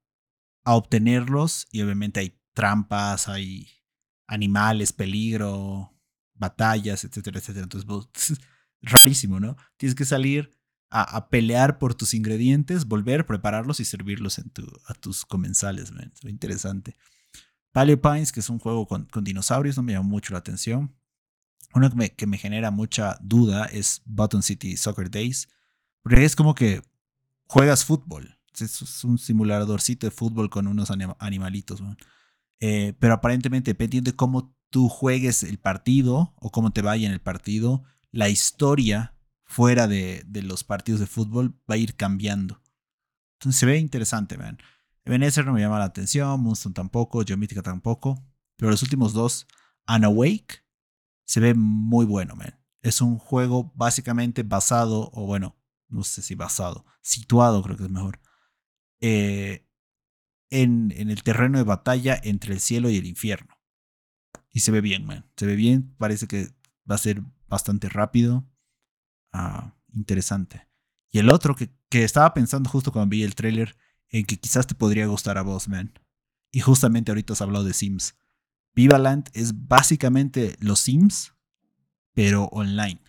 [0.63, 3.67] a obtenerlos y obviamente hay trampas, hay
[4.27, 5.93] animales, peligro,
[6.35, 7.63] batallas, etcétera, etcétera.
[7.63, 8.39] Entonces,
[8.81, 9.55] rarísimo, ¿no?
[9.77, 10.51] Tienes que salir
[10.95, 15.91] a, pelear por tus ingredientes, volver, prepararlos y servirlos en tu, a tus comensales.
[15.91, 16.13] Man.
[16.23, 16.95] interesante.
[17.71, 20.95] Paleo Pines, que es un juego con, dinosaurios, no me llama mucho la atención.
[21.73, 25.49] Uno que me, que me genera mucha duda es Button City Soccer Days,
[26.01, 26.81] porque es como que
[27.47, 28.37] juegas fútbol.
[28.59, 31.81] Es un simuladorcito de fútbol con unos animalitos.
[32.59, 37.13] Eh, pero aparentemente, dependiendo de cómo tú juegues el partido o cómo te vaya en
[37.13, 42.61] el partido, la historia fuera de, los partidos de fútbol va a ir cambiando.
[43.33, 44.57] Entonces se ve interesante, man.
[45.05, 48.23] Ebenezer no me llama la atención, Moonstone tampoco, Geométrica tampoco.
[48.55, 49.47] Pero los últimos dos,
[49.87, 50.62] Unawake,
[51.25, 52.59] se ve muy bueno, man.
[52.81, 55.55] Es un juego básicamente basado, o bueno,
[55.87, 58.19] no sé si basado, situado creo que es mejor,
[58.99, 59.67] eh,
[60.49, 63.57] en, en el terreno de batalla entre el cielo y el infierno.
[64.51, 65.25] Y se ve bien, man.
[65.35, 66.49] Se ve bien, parece que
[66.89, 68.47] va a ser bastante rápido.
[69.31, 70.67] Ah, interesante.
[71.09, 73.75] Y el otro que, que estaba pensando justo cuando vi el tráiler,
[74.09, 75.99] en que quizás te podría gustar a vos, man.
[76.51, 78.15] Y justamente ahorita has hablado de Sims.
[78.75, 81.33] Vivaland es básicamente los Sims,
[82.13, 82.99] pero online.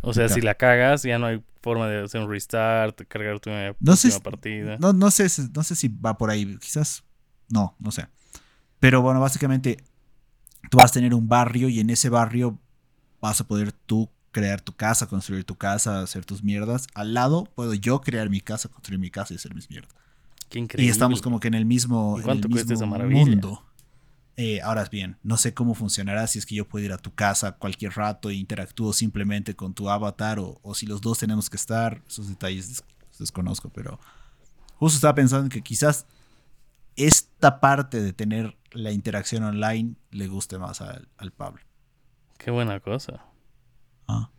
[0.00, 3.50] O sea, si la cagas, ya no hay forma de hacer un restart, cargar tu
[3.80, 4.76] no sé, partida.
[4.78, 6.56] No, no, sé, no sé si va por ahí.
[6.58, 7.02] Quizás.
[7.48, 8.06] No, no sé.
[8.78, 9.78] Pero bueno, básicamente
[10.70, 12.58] tú vas a tener un barrio y en ese barrio
[13.20, 16.86] vas a poder tú crear tu casa, construir tu casa, hacer tus mierdas.
[16.94, 19.90] Al lado puedo yo crear mi casa, construir mi casa y hacer mis mierdas.
[20.48, 20.86] Qué increíble.
[20.86, 23.65] Y estamos como que en el mismo, en el mismo mundo.
[24.38, 27.14] Eh, ahora bien, no sé cómo funcionará si es que yo puedo ir a tu
[27.14, 31.48] casa cualquier rato e interactúo simplemente con tu avatar o, o si los dos tenemos
[31.48, 32.02] que estar.
[32.06, 32.84] Esos detalles
[33.18, 33.98] desconozco, pero
[34.74, 36.06] justo estaba pensando que quizás
[36.96, 41.62] esta parte de tener la interacción online le guste más al, al Pablo.
[42.38, 43.24] Qué buena cosa.
[44.06, 44.30] Ah,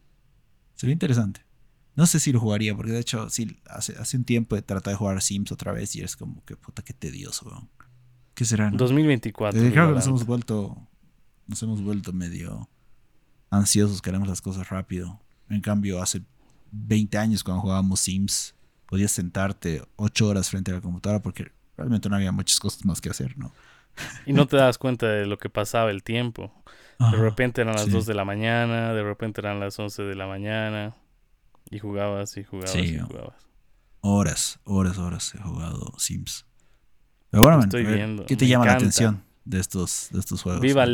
[0.75, 1.45] sería interesante.
[1.95, 4.91] No sé si lo jugaría, porque de hecho, sí, hace, hace un tiempo he tratado
[4.91, 7.69] de jugar Sims otra vez y es como que puta, qué tedioso, weón.
[8.37, 8.69] ¿Qué será?
[8.69, 9.59] 2024.
[9.59, 10.77] creo que nos hemos vuelto.
[11.47, 12.69] Nos hemos vuelto medio
[13.49, 15.19] ansiosos, queremos las cosas rápido.
[15.49, 16.21] En cambio, hace
[16.71, 18.53] 20 años cuando jugábamos Sims,
[18.85, 23.01] podías sentarte 8 horas frente a la computadora porque realmente no había muchas cosas más
[23.01, 23.51] que hacer, ¿no?
[24.27, 26.53] Y no te das cuenta de lo que pasaba el tiempo.
[26.99, 30.27] De repente eran las 2 de la mañana, de repente eran las 11 de la
[30.27, 30.93] mañana.
[31.71, 33.47] Y jugabas y jugabas y jugabas.
[34.01, 36.45] Horas, horas, horas he jugado Sims.
[37.29, 38.25] Pero bueno, Estoy viendo.
[38.25, 40.61] ¿qué te llama la atención de estos, de estos juegos?
[40.61, 40.85] Viva,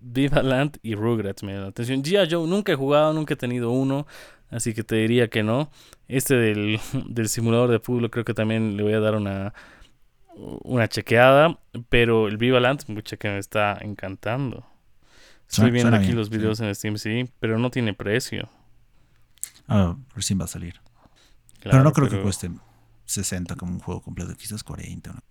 [0.00, 2.02] Viva Land y Rugrats me llama la atención.
[2.02, 2.28] G.I.
[2.30, 4.06] Joe nunca he jugado, nunca he tenido uno,
[4.50, 5.70] así que te diría que no.
[6.08, 9.54] Este del, del simulador de fútbol creo que también le voy a dar una,
[10.34, 11.58] una chequeada,
[11.88, 14.66] pero el Viva Land, mucha que me está encantando.
[15.48, 18.48] Estoy viendo aquí los videos en Steam, sí, pero no tiene precio.
[19.68, 20.80] Ah, recién va a salir.
[21.62, 22.50] pero no creo que cueste
[23.04, 25.22] 60 como un juego completo, quizás 40.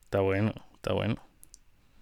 [0.00, 1.16] Está bueno, está bueno.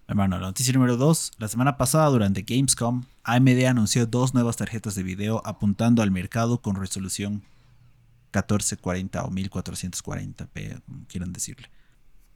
[0.07, 1.33] Hermano, la noticia número 2.
[1.39, 6.61] La semana pasada, durante Gamescom, AMD anunció dos nuevas tarjetas de video apuntando al mercado
[6.61, 7.43] con resolución
[8.35, 11.71] 1440 o 1440p, como quieran decirle.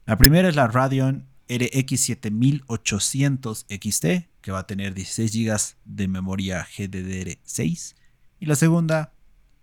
[0.07, 4.05] La primera es la Radeon RX 7800 XT,
[4.41, 7.95] que va a tener 16 GB de memoria GDDR6.
[8.41, 9.13] Y la segunda,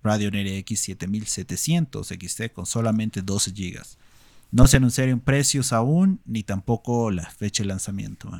[0.04, 3.82] Radeon RX 7700 XT, con solamente 12 GB.
[4.56, 8.32] No se anunciaron precios aún, ni tampoco la fecha de lanzamiento.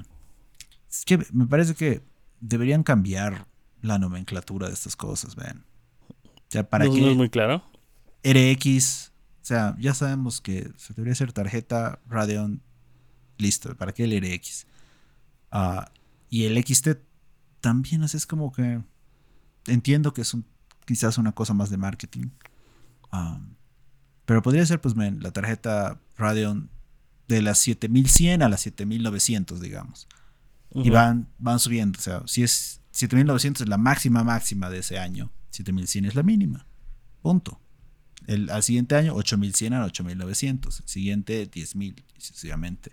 [0.90, 2.04] Es que me parece que
[2.40, 3.48] deberían cambiar
[3.82, 5.66] la nomenclatura de estas cosas, ven.
[6.70, 7.62] ¿para no, es muy claro.
[8.24, 12.62] RX, o sea, ya sabemos que se debería ser tarjeta Radeon,
[13.38, 14.68] listo, ¿para qué el RX?
[15.52, 15.92] Ah,
[16.30, 16.92] y el XT
[17.60, 18.82] también, es como que
[19.68, 20.46] entiendo que es un,
[20.86, 22.30] quizás una cosa más de marketing.
[23.12, 23.38] Ah,
[24.26, 26.70] pero podría ser, pues, la tarjeta Radeon
[27.28, 30.08] de las 7100 a las 7900, digamos.
[30.74, 31.98] Y van, van subiendo.
[31.98, 36.24] O sea, si es 7900 es la máxima máxima de ese año, 7100 es la
[36.24, 36.66] mínima.
[37.22, 37.60] Punto.
[38.28, 40.80] El, al siguiente año, 8100 a 8900.
[40.82, 42.92] El siguiente, 10000, sucesivamente.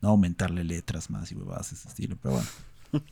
[0.00, 2.48] No aumentarle letras más y huevadas de ese estilo, pero bueno.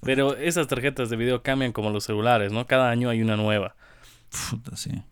[0.00, 2.66] pero esas tarjetas de video cambian como los celulares, ¿no?
[2.66, 3.76] Cada año hay una nueva.
[4.50, 5.02] Puta, sí.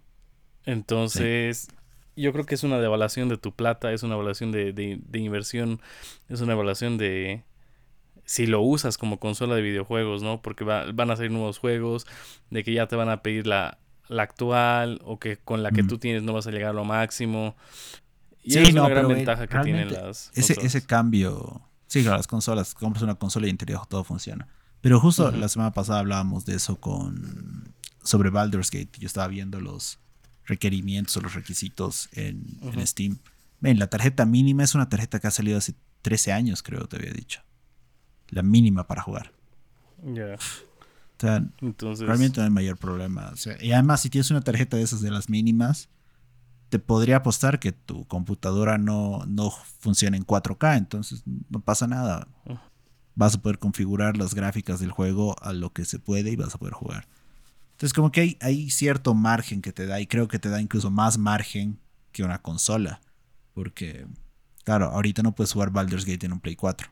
[0.64, 1.68] Entonces,
[2.16, 5.80] yo creo que es una devaluación de tu plata, es una evaluación de, de, inversión,
[6.28, 7.42] es una evaluación de
[8.24, 10.40] si lo usas como consola de videojuegos, ¿no?
[10.42, 12.06] Porque van a salir nuevos juegos,
[12.50, 15.82] de que ya te van a pedir la, la actual o que con la que
[15.82, 17.56] tú tienes no vas a llegar a lo máximo.
[18.42, 22.74] Y es una gran ventaja que tienen las ese, ese cambio, sí, claro, las consolas,
[22.74, 24.48] compras una consola y interior todo funciona.
[24.80, 27.72] Pero justo la semana pasada hablábamos de eso con
[28.02, 28.90] sobre Baldur's Gate.
[28.98, 30.00] Yo estaba viendo los
[30.46, 33.18] requerimientos o los requisitos en, Steam.
[33.60, 36.96] Ven, la tarjeta mínima es una tarjeta que ha salido hace 13 años, creo, te
[36.96, 37.42] había dicho.
[38.28, 39.32] La mínima para jugar.
[40.02, 40.34] Ya.
[40.34, 41.46] O sea,
[42.00, 43.32] realmente no hay mayor problema.
[43.60, 45.88] y además, si tienes una tarjeta de esas de las mínimas,
[46.68, 52.26] te podría apostar que tu computadora no, no funciona en 4K, entonces no pasa nada.
[53.14, 56.54] Vas a poder configurar las gráficas del juego a lo que se puede y vas
[56.54, 57.06] a poder jugar.
[57.82, 60.88] Entonces, como que hay, cierto margen que te da, y creo que te da incluso
[60.88, 61.80] más margen
[62.12, 63.00] que una consola.
[63.54, 64.06] Porque,
[64.62, 66.88] claro, ahorita no puedes jugar Baldur's Gate en un Play 4.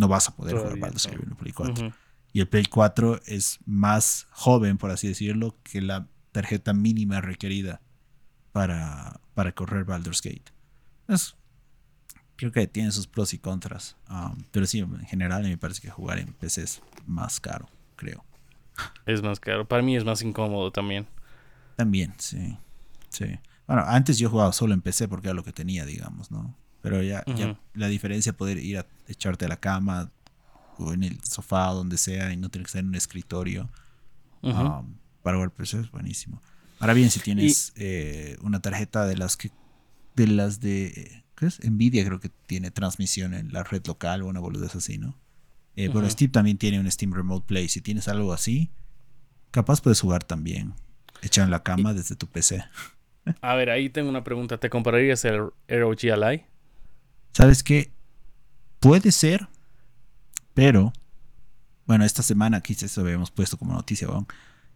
[0.00, 1.94] No vas a poder jugar Baldur's Gate en un Play 4.
[2.32, 7.80] Y el Play 4 es más joven, por así decirlo, que la tarjeta mínima requerida
[8.50, 10.52] para, para correr Baldur's Gate.
[11.06, 11.36] Es,
[12.34, 13.96] creo que tiene sus pros y contras.
[14.10, 18.24] Um, pero sí, en general me parece que jugar en PC es más caro, creo.
[19.06, 19.66] Es más caro.
[19.66, 21.06] Para mí es más incómodo también.
[21.76, 22.56] También, sí.
[23.08, 23.26] Sí.
[23.66, 26.56] Bueno, antes yo jugaba solo en PC porque era lo que tenía, digamos, ¿no?
[26.82, 30.10] Pero ya, ya la diferencia poder ir a echarte a la cama
[30.78, 33.68] o en el sofá o donde sea y no tener que estar en un escritorio
[34.42, 36.40] um, para jugar PC es buenísimo.
[36.78, 39.50] Ahora bien, si tienes eh, una tarjeta de las que
[40.16, 41.60] de las de ¿qué es?
[41.62, 45.16] Nvidia creo que tiene transmisión en la red local o una boludez así, ¿no?
[45.76, 47.68] Eh, Pero Steam también tiene un Steam Remote Play.
[47.68, 48.70] Si tienes algo así,
[49.50, 50.74] capaz puedes jugar también.
[51.22, 52.64] Echado en la cama desde tu PC.
[53.40, 54.58] A ver, ahí tengo una pregunta.
[54.58, 56.44] ¿Te comprarías el ROG Ally?
[57.32, 57.92] ¿Sabes qué?
[58.80, 59.48] Puede ser,
[60.54, 60.92] pero
[61.86, 64.08] bueno, esta semana, quizás eso habíamos puesto como noticia,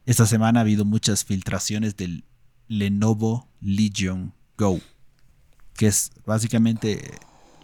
[0.04, 2.24] esta semana ha habido muchas filtraciones del
[2.68, 4.80] Lenovo Legion Go,
[5.74, 7.12] que es básicamente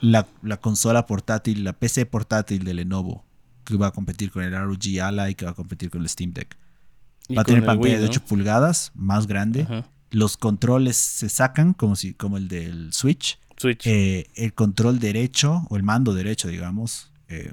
[0.01, 0.27] la,
[0.61, 3.25] consola portátil, la PC portátil de Lenovo,
[3.65, 6.33] que va a competir con el ROG Ally, que va a competir con el Steam
[6.33, 6.57] Deck.
[7.37, 9.85] Va a tener pantalla de 8 pulgadas, más grande.
[10.11, 13.39] Los controles se sacan como, si, como el del Switch.
[13.57, 13.87] Switch.
[13.87, 17.53] Eh, el control derecho, o el mando derecho, digamos, eh,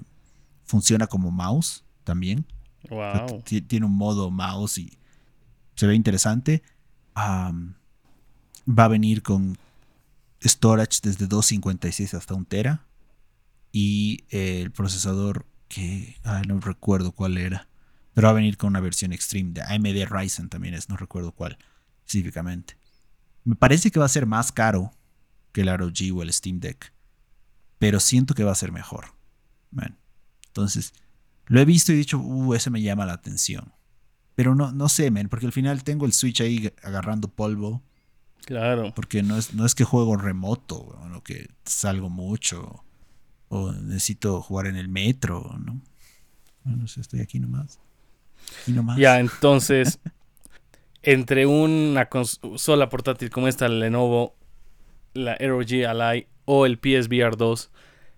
[0.65, 2.45] funciona como mouse también.
[2.89, 3.43] Wow.
[3.43, 4.97] Tiene un modo mouse y
[5.75, 6.63] se ve interesante.
[7.15, 7.53] va
[8.83, 9.57] a venir con
[10.43, 12.85] storage desde 256 hasta 1 tera.
[13.71, 17.67] Y el procesador que no recuerdo cuál era.
[18.13, 21.31] Pero va a venir con una versión extreme de AMD Ryzen también es, no recuerdo
[21.31, 21.57] cuál
[21.99, 22.77] específicamente.
[23.43, 24.91] Me parece que va a ser más caro
[25.51, 26.93] que el ROG o el Steam Deck.
[27.79, 29.13] Pero siento que va a ser mejor.
[30.47, 30.93] Entonces,
[31.45, 33.73] lo he visto y he dicho, uh, ese me llama la atención.
[34.33, 37.83] Pero no, no sé, men, porque al final tengo el Switch ahí agarrando polvo.
[38.45, 38.93] Claro.
[38.95, 42.83] Porque no es, no es que juego remoto, o que salgo mucho,
[43.49, 45.81] o necesito jugar en el metro, ¿no?
[46.63, 47.79] Bueno, sé, estoy aquí nomás.
[48.61, 48.97] Aquí nomás.
[48.97, 49.99] Ya, entonces,
[51.03, 54.35] entre una consola portátil como esta, Lenovo,
[55.13, 57.71] la ROG Ally o el PSVR 2,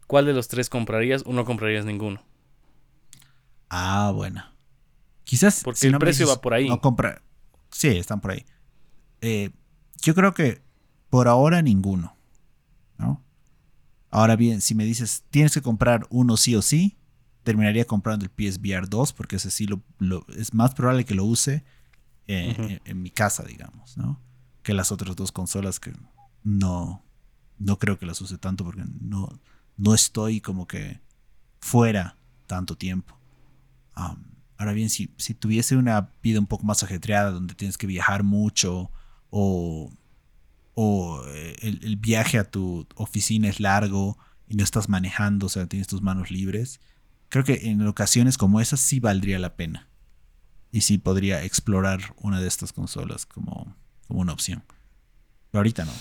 [0.07, 2.21] ¿cuál de los tres comprarías o no comprarías ninguno?
[3.69, 4.43] Ah, bueno.
[5.23, 5.63] Quizás.
[5.63, 6.67] Porque el precio va por ahí.
[6.67, 7.21] No compra.
[7.71, 8.45] Sí, están por ahí.
[9.21, 9.51] Eh,
[10.01, 10.61] yo creo que
[11.09, 12.15] por ahora ninguno.
[12.97, 13.23] ¿no?
[14.09, 16.97] Ahora bien, si me dices tienes que comprar uno sí o sí,
[17.43, 21.63] terminaría comprando el PSVR 2 porque ese sí lo, es más probable que lo use
[22.27, 24.21] eh, en, mi casa, digamos, ¿no?
[24.61, 25.93] Que las otras dos consolas que
[26.43, 27.03] no,
[27.57, 29.29] no creo que las use tanto porque no,
[29.77, 30.99] no estoy como que
[31.59, 33.17] fuera tanto tiempo.
[33.95, 38.23] ahora bien, si, si, tuviese una vida un poco más ajetreada donde tienes que viajar
[38.23, 38.91] mucho
[39.29, 39.91] o,
[40.73, 45.49] o eh, el, el, viaje a tu oficina es largo y no estás manejando, o
[45.49, 46.79] sea, tienes tus manos libres,
[47.29, 49.87] creo que en ocasiones como esas sí valdría la pena
[50.71, 53.75] y sí podría explorar una de estas consolas como,
[54.07, 54.63] como una opción.
[55.51, 55.91] Pero ahorita no.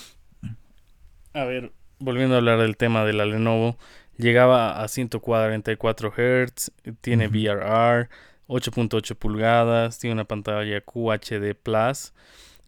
[1.33, 3.77] A ver, volviendo a hablar del tema de la Lenovo,
[4.17, 8.09] llegaba a 144 Hz, tiene VRR,
[8.47, 12.13] 8.8 pulgadas, tiene una pantalla QHD Plus,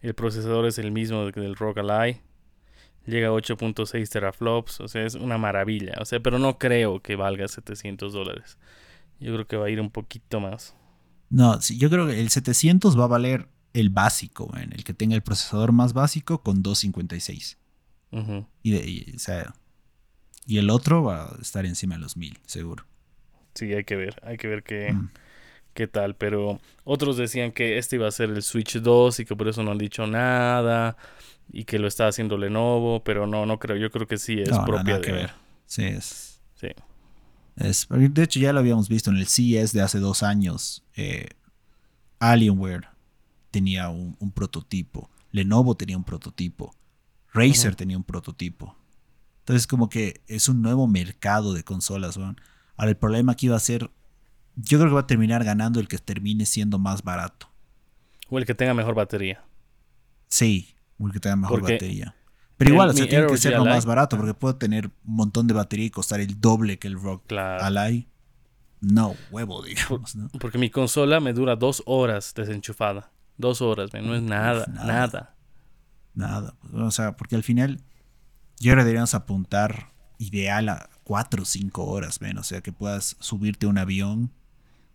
[0.02, 2.20] el procesador es el mismo del ROG Ally,
[3.06, 7.16] llega a 8.6 teraflops, o sea, es una maravilla, o sea, pero no creo que
[7.16, 8.58] valga 700 dólares.
[9.20, 10.74] Yo creo que va a ir un poquito más.
[11.30, 14.92] No, sí, yo creo que el 700 va a valer el básico, en el que
[14.92, 17.58] tenga el procesador más básico con 256.
[18.62, 19.16] y, y,
[20.46, 22.84] y el otro va a estar encima de los 1000, seguro.
[23.54, 25.10] Sí, hay que ver, hay que ver qué, mm.
[25.74, 26.14] Qué tal.
[26.14, 29.62] Pero otros decían que este iba a ser el Switch 2 y que por eso
[29.62, 30.96] no han dicho nada
[31.52, 33.76] y que lo está haciendo Lenovo, pero no, no creo.
[33.76, 35.32] Yo creo que sí es propia que ver.
[35.66, 36.40] Sí, es.
[36.54, 36.68] Sí
[37.54, 40.84] de hecho, ya lo habíamos visto en el CES de hace dos años.
[40.96, 41.28] Eh,
[42.18, 42.88] Alienware
[43.50, 45.10] tenía un, prototipo.
[45.30, 46.74] Lenovo tenía un prototipo.
[47.32, 48.76] Razer tenía un prototipo.
[49.40, 52.16] Entonces, como que es un nuevo mercado de consolas.
[52.16, 53.90] Ahora, el problema aquí va a ser.
[54.56, 57.48] Yo creo que va a terminar ganando el que termine siendo más barato.
[58.28, 59.44] O el que tenga mejor batería.
[60.28, 62.14] Sí, o el que tenga mejor batería.
[62.56, 65.46] Pero igual, o sea, tiene que ser lo más barato porque puedo tener un montón
[65.46, 67.64] de batería y costar el doble que el Rock claro.
[67.64, 68.08] Ally.
[68.80, 70.14] No, huevo, digamos.
[70.14, 70.28] ¿no?
[70.40, 73.10] Porque mi consola me dura dos horas desenchufada.
[73.36, 75.34] Dos horas, no es nada, nada.
[76.14, 76.54] Nada.
[76.72, 77.80] O sea, porque al final
[78.58, 82.38] yo creo deberíamos apuntar ideal a cuatro o cinco horas, ven.
[82.38, 84.30] O sea, que puedas subirte a un avión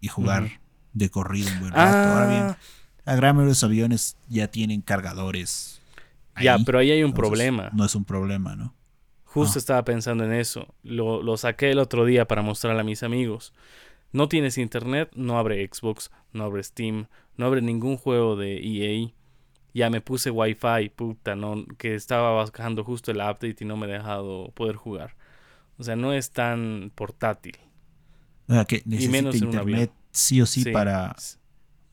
[0.02, 0.50] y jugar
[0.94, 1.98] de corrido un buen rato.
[1.98, 2.58] Ahora bien, ah,
[3.06, 5.82] La gran los aviones ya tienen cargadores.
[6.42, 7.70] Ya, pero ahí hay un problema.
[7.74, 8.74] No es un problema, ¿no?
[9.24, 9.60] Justo Ah.
[9.60, 10.68] estaba pensando en eso.
[10.84, 13.54] Lo, lo saqué el otro día para mostrarle a mis amigos.
[14.12, 19.10] No tienes internet, no abre Xbox, no abre Steam, no abre ningún juego de EA.
[19.74, 23.86] Ya me puse Wi-Fi, puta, no, que estaba bajando justo el update y no me
[23.88, 25.16] he dejado poder jugar.
[25.78, 27.58] O sea, no es tan portátil.
[28.48, 31.16] O sea, que necesita menos en un internet sí o sí, Sí, para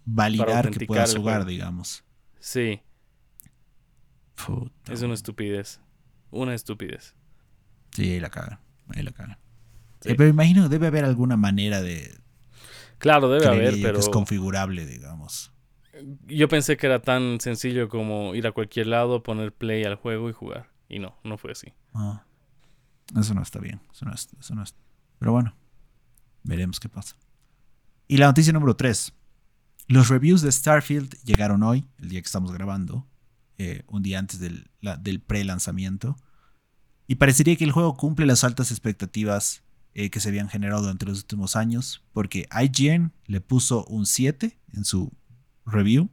[0.05, 2.05] validar que puedas jugar, digamos.
[2.39, 2.81] Sí,
[4.35, 5.81] Puta, es una estupidez.
[6.31, 7.15] Una estupidez.
[7.93, 8.59] Sí, ahí la cagan.
[8.89, 9.39] Ahí la cagan.
[10.01, 10.11] Sí.
[10.11, 12.19] Eh, pero imagino debe haber alguna manera de.
[12.99, 15.53] Claro, debe haber, pero que es configurable, digamos.
[16.27, 20.29] yo pensé que era tan sencillo como ir a cualquier lado, poner play al juego
[20.29, 20.71] y jugar.
[20.89, 21.73] Y no, no fue así.
[21.95, 22.25] Ah,
[23.19, 23.81] eso no está bien.
[23.93, 24.75] Eso no es, eso no es-
[25.19, 25.55] Pero bueno,
[26.45, 27.17] veremos qué pasa.
[28.07, 29.13] Y la noticia número 3.
[29.89, 33.07] Los reviews de Starfield llegaron hoy, el día que estamos grabando,
[33.59, 36.17] eh, un día antes del, la- del pre-lanzamiento.
[37.07, 39.63] Y parecería que el juego cumple las altas expectativas
[39.95, 44.59] eh, que se habían generado durante los últimos años, porque IGN le puso un 7
[44.73, 45.13] en su
[45.67, 46.09] review,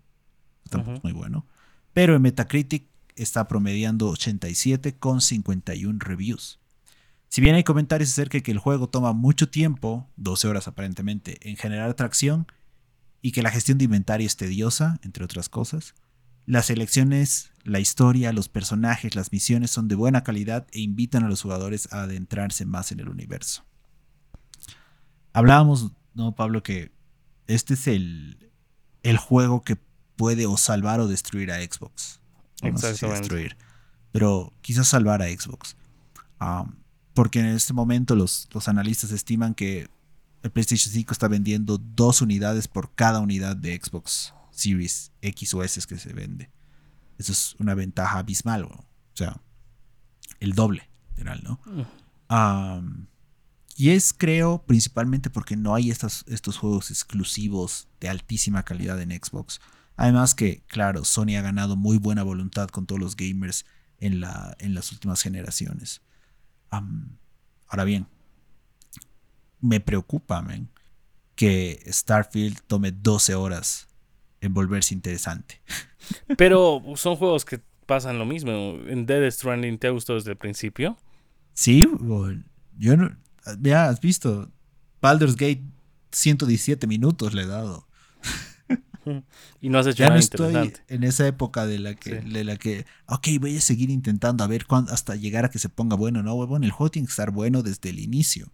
[0.70, 1.46] tampoco es muy bueno,
[1.94, 6.60] pero en Metacritic está promediando 87 con 51 reviews.
[7.32, 11.38] Si bien hay comentarios acerca de que el juego toma mucho tiempo, 12 horas aparentemente,
[11.50, 12.46] en generar atracción
[13.22, 15.96] y que la gestión de inventario es tediosa, entre otras cosas,
[16.46, 21.30] las elecciones, la historia, los personajes, las misiones son de buena calidad e invitan a
[21.30, 23.64] los jugadores a adentrarse más en el universo.
[25.32, 26.64] Hablábamos, ¿no, Pablo?
[26.64, 26.92] Que
[27.48, 28.52] este es el,
[29.04, 29.78] el juego que
[30.18, 32.20] puede o salvar o destruir a Xbox.
[32.62, 33.56] No sé si destruir,
[34.12, 35.78] pero quizás salvar a Xbox.
[36.42, 36.81] Um,
[37.14, 39.90] porque en este momento los, los analistas estiman que
[40.44, 45.64] el PlayStation 5 está vendiendo dos unidades por cada unidad de Xbox Series X o
[45.64, 46.50] S que se vende.
[47.18, 49.40] Eso es una ventaja abismal, o sea,
[50.40, 51.60] el doble, literal, ¿no?
[52.30, 53.06] Um,
[53.76, 59.12] y es, creo, principalmente porque no hay estas, estos juegos exclusivos de altísima calidad en
[59.12, 59.62] Xbox.
[59.96, 63.66] Además que, claro, Sony ha ganado muy buena voluntad con todos los gamers
[64.00, 66.02] en, la, en las últimas generaciones.
[66.72, 68.08] Ahora bien,
[69.60, 70.70] me preocupa, man,
[71.36, 73.88] que Starfield tome 12 horas
[74.42, 75.62] en volverse interesante.
[76.38, 78.52] Pero son juegos que pasan lo mismo.
[78.88, 80.98] En Dead Stranding te gustó desde el principio.
[81.54, 81.84] Sí,
[82.78, 83.16] yo no.
[83.60, 84.50] Ya has visto.
[85.02, 85.64] Baldur's Gate
[86.12, 87.88] 117 minutos le he dado.
[89.62, 90.94] Y no has hecho Ya no nada estoy interesante.
[90.94, 92.30] en esa época de la que, Sí.
[92.30, 95.60] de la que, ok, voy a seguir intentando a ver cuándo, hasta llegar a que
[95.60, 96.24] se ponga bueno.
[96.24, 98.52] No, huevón, el juego tiene que estar bueno desde el inicio.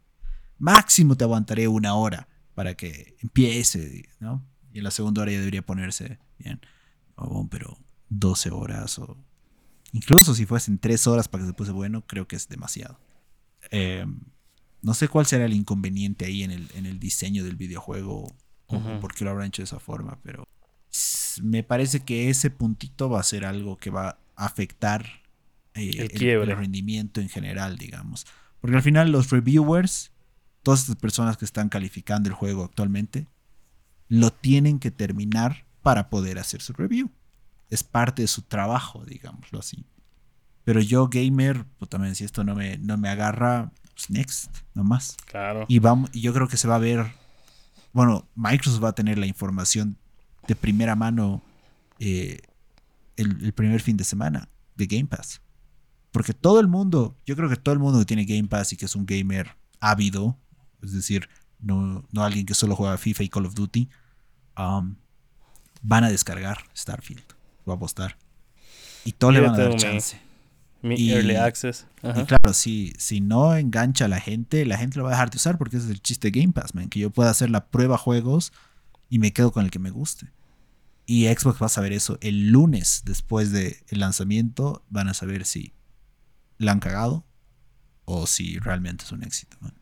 [0.60, 4.44] Máximo te aguantaré una hora para que empiece, ¿no?
[4.74, 6.60] Y en la segunda hora ya debería ponerse bien.
[7.18, 7.78] Huevón, pero
[8.10, 9.18] 12 horas o...
[9.94, 13.00] Incluso si fuesen 3 horas para que se puse bueno, creo que es demasiado.
[13.72, 14.06] Eh,
[14.82, 18.28] no sé cuál será el inconveniente ahí en el, en el diseño del videojuego
[18.68, 19.00] o Ujú.
[19.00, 20.48] por qué lo habrán hecho de esa forma, pero
[21.42, 25.06] me parece que ese puntito va a ser algo que va a afectar
[25.74, 28.26] eh, El rendimiento en general, digamos.
[28.60, 30.12] Porque al final los reviewers,
[30.64, 33.28] todas estas personas que están calificando el juego actualmente,
[34.10, 37.12] lo tienen que terminar para poder hacer su review.
[37.70, 39.86] Es parte de su trabajo, digámoslo así.
[40.64, 45.16] Pero yo, gamer, pues también si esto no me, no me agarra, pues next, nomás.
[45.26, 45.66] Claro.
[45.68, 47.06] Y, vamos, y yo creo que se va a ver,
[47.98, 49.98] bueno, Microsoft va a tener la información
[50.48, 51.42] de primera mano
[51.98, 52.42] eh,
[53.16, 55.42] el, el primer fin de semana de Game Pass.
[56.12, 58.78] Porque todo el mundo, yo creo que todo el mundo que tiene Game Pass y
[58.78, 60.38] que es un gamer ávido,
[60.84, 61.28] es decir,
[61.60, 63.90] no, no alguien que solo juega FIFA y Call of Duty,
[64.60, 64.96] um,
[65.82, 67.26] van a descargar Starfield.
[67.68, 68.16] Va a apostar.
[69.06, 70.22] Y todo Yo le van a dar chance.
[70.82, 71.88] Mi y- Early Access.
[72.04, 72.22] Ajá.
[72.22, 75.30] Y claro, si, si no engancha a la gente, la gente lo va a dejar
[75.32, 77.50] de usar porque ese es el chiste de Game Pass, man, que yo pueda hacer
[77.50, 78.54] la prueba juegos
[79.10, 80.32] y me quedo con el que me guste.
[81.06, 85.74] Y Xbox va a saber eso el lunes después del lanzamiento, van a saber si
[86.58, 87.26] la han cagado
[88.06, 89.58] o si realmente es un éxito.
[89.62, 89.74] man.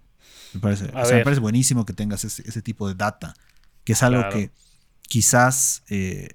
[0.54, 3.34] Me parece, A o sea, me parece buenísimo que tengas ese, ese tipo de data,
[3.84, 4.36] que es algo Claro.
[4.38, 4.52] que
[5.08, 6.30] quizás eh,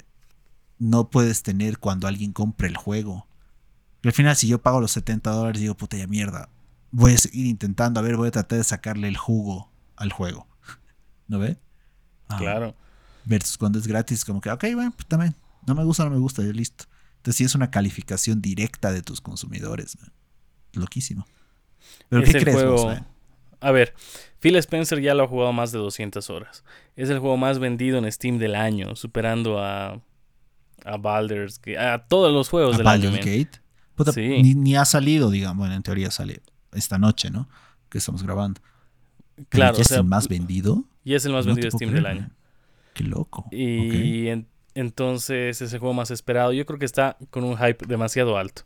[0.78, 3.26] no puedes tener cuando alguien compra el juego.
[4.02, 6.48] Y al final, si yo pago los 70 dólares, digo, puta ya mierda.
[6.90, 10.46] Voy a seguir intentando, a ver, voy a tratar de sacarle el jugo al juego.
[11.28, 11.58] ¿No ve?
[12.28, 12.74] Ah, Claro.
[13.24, 15.34] Versus cuando es gratis, como que, ok, bueno, pues también.
[15.66, 16.86] No me gusta, no me gusta, ya listo.
[17.18, 19.96] Entonces, sí es una calificación directa de tus consumidores.
[20.00, 20.10] man.
[20.72, 21.26] Loquísimo.
[22.08, 23.06] ¿Pero Es qué el crees vos, juego- man?
[23.62, 23.94] A ver,
[24.38, 26.64] Phil Spencer ya lo ha jugado más de 200 horas.
[26.96, 30.00] Es el juego más vendido en Steam del año, superando a
[30.86, 33.22] a Baldur's Gate, a todos los juegos A del Baldur's año.
[33.22, 33.59] Gate.
[34.04, 34.42] Puta, Sí.
[34.42, 36.42] ni, ni ha salido, digamos, bueno, en teoría sale
[36.72, 37.48] esta noche, ¿no?
[37.88, 38.60] Que estamos grabando.
[39.36, 40.84] Pero Claro, ya o es el más vendido.
[41.04, 42.20] y es el más No vendido de Steam creer, del año.
[42.22, 42.36] man.
[42.94, 43.46] Qué loco.
[43.52, 48.36] Y en- entonces ese juego más esperado, yo creo que está con un hype demasiado
[48.36, 48.62] alto.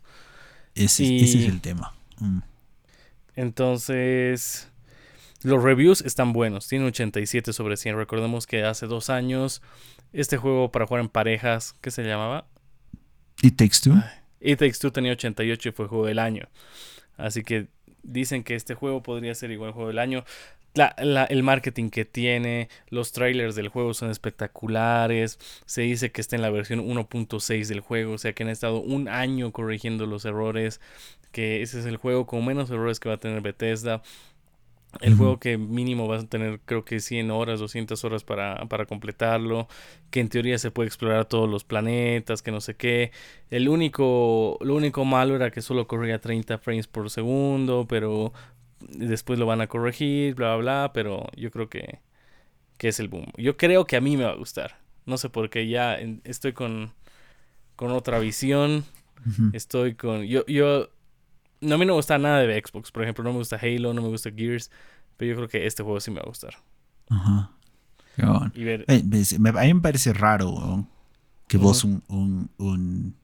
[0.75, 1.93] Ese, y- ese es el tema.
[2.19, 2.39] Mm.
[3.35, 4.69] Entonces,
[5.43, 6.67] los reviews están buenos.
[6.67, 7.95] Tiene 87 sobre 100.
[7.97, 9.61] Recordemos que hace dos años
[10.13, 12.47] este juego para jugar en parejas, ¿qué se llamaba?
[13.41, 14.01] It Takes Two.
[14.45, 16.47] It Takes Two tenía 88 y fue juego del año.
[17.17, 17.67] Así que
[18.03, 20.23] dicen que este juego podría ser igual juego del año.
[20.73, 20.93] La-
[21.29, 25.39] el marketing que tiene, los trailers del juego son espectaculares.
[25.65, 28.81] Se dice que está en la versión 1.6 del juego, o sea que han estado
[28.81, 30.81] un año corrigiendo los errores.
[31.31, 34.01] Que ese es el juego con menos errores que va a tener Bethesda.
[35.01, 38.85] El juego que mínimo va a tener creo que 100 horas, 200 horas para, para
[38.85, 39.67] completarlo.
[40.09, 43.11] Que en teoría se puede explorar todos los planetas, que no sé qué.
[43.49, 48.33] El único, lo único malo era que solo corría 30 frames por segundo, pero
[48.79, 51.99] después lo van a corregir, bla, bla, bla, pero yo creo que,
[52.77, 53.25] que es el boom.
[53.37, 54.79] Yo creo que a mí me va a gustar.
[55.05, 56.93] No sé por qué ya estoy con,
[57.75, 58.85] con otra visión.
[59.53, 60.23] Estoy con...
[60.23, 60.89] Yo, yo...
[61.65, 62.91] No, a mí no me gusta nada de Xbox.
[62.91, 64.69] Por ejemplo, no me gusta Halo, no me gusta Gears.
[65.17, 66.55] Pero yo creo que este juego sí me va a gustar.
[67.09, 67.51] Ajá.
[68.17, 68.51] Bueno.
[68.55, 68.85] Y ver...
[68.87, 69.03] Eh,
[69.39, 70.89] me- a mí me parece raro weón,
[71.47, 73.15] que vos, un, un, un-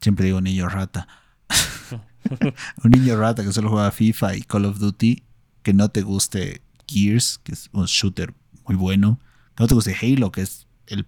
[0.00, 1.08] Siempre digo niño rata.
[2.84, 5.22] un niño rata que solo juega FIFA y Call of Duty,
[5.62, 8.34] que no te guste Gears, que es un shooter
[8.66, 9.18] muy bueno,
[9.56, 11.06] que no te guste Halo, que es el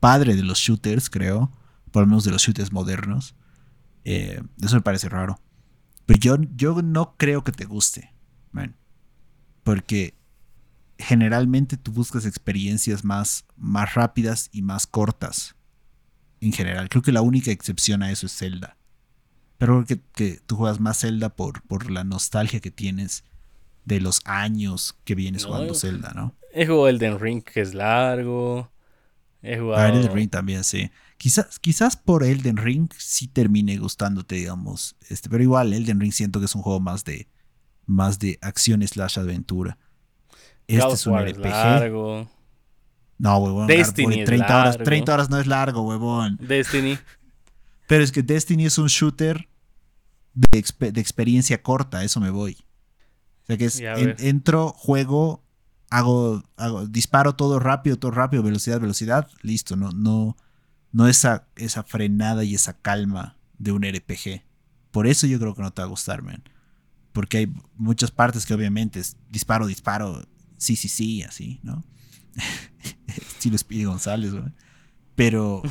[0.00, 1.52] padre de los shooters, creo,
[1.90, 3.34] por lo menos de los shooters modernos.
[4.04, 5.40] Eh, eso me parece raro.
[6.06, 8.12] Pero yo, yo no creo que te guste,
[8.50, 8.76] man.
[9.62, 10.14] Porque
[10.98, 15.56] generalmente tú buscas experiencias más, más rápidas y más cortas.
[16.40, 16.88] En general.
[16.88, 18.76] Creo que la única excepción a eso es Zelda.
[19.58, 23.24] Pero creo que, que tú juegas más Zelda por, por la nostalgia que tienes
[23.84, 26.34] de los años que vienes No, jugando Zelda, ¿no?
[26.52, 28.70] He jugado Elden Ring, que es largo.
[29.40, 29.86] He jugado...
[29.86, 30.90] Elden Ring también, sí.
[31.22, 34.96] Quizás, quizás por Elden Ring sí termine gustándote, digamos.
[35.08, 37.28] Este, pero igual, Elden Ring siento que es un juego más de,
[37.86, 39.78] más de acción slash aventura.
[40.66, 41.44] Este God es un es RPG.
[41.44, 42.28] largo.
[43.18, 43.68] No, huevón.
[43.68, 44.84] Destiny Garbo, es 30 horas, largo.
[44.84, 46.38] 30 horas no es largo, huevón.
[46.40, 46.98] Destiny.
[47.86, 49.48] Pero es que Destiny es un shooter
[50.34, 52.56] de, de experiencia corta, eso me voy.
[53.44, 55.44] O sea que es, en- entro, juego,
[55.88, 60.36] hago, hago, disparo todo rápido, todo rápido, velocidad, velocidad, listo, no, no,
[60.92, 64.42] no esa, esa frenada y esa calma de un RPG.
[64.90, 66.42] Por eso yo creo que no te va a gustar, man.
[67.12, 70.22] Porque hay muchas partes que obviamente es disparo, disparo,
[70.56, 71.82] sí, sí, sí, así, ¿no?
[73.06, 74.44] Estilo Speedy González, güey.
[75.14, 75.62] Pero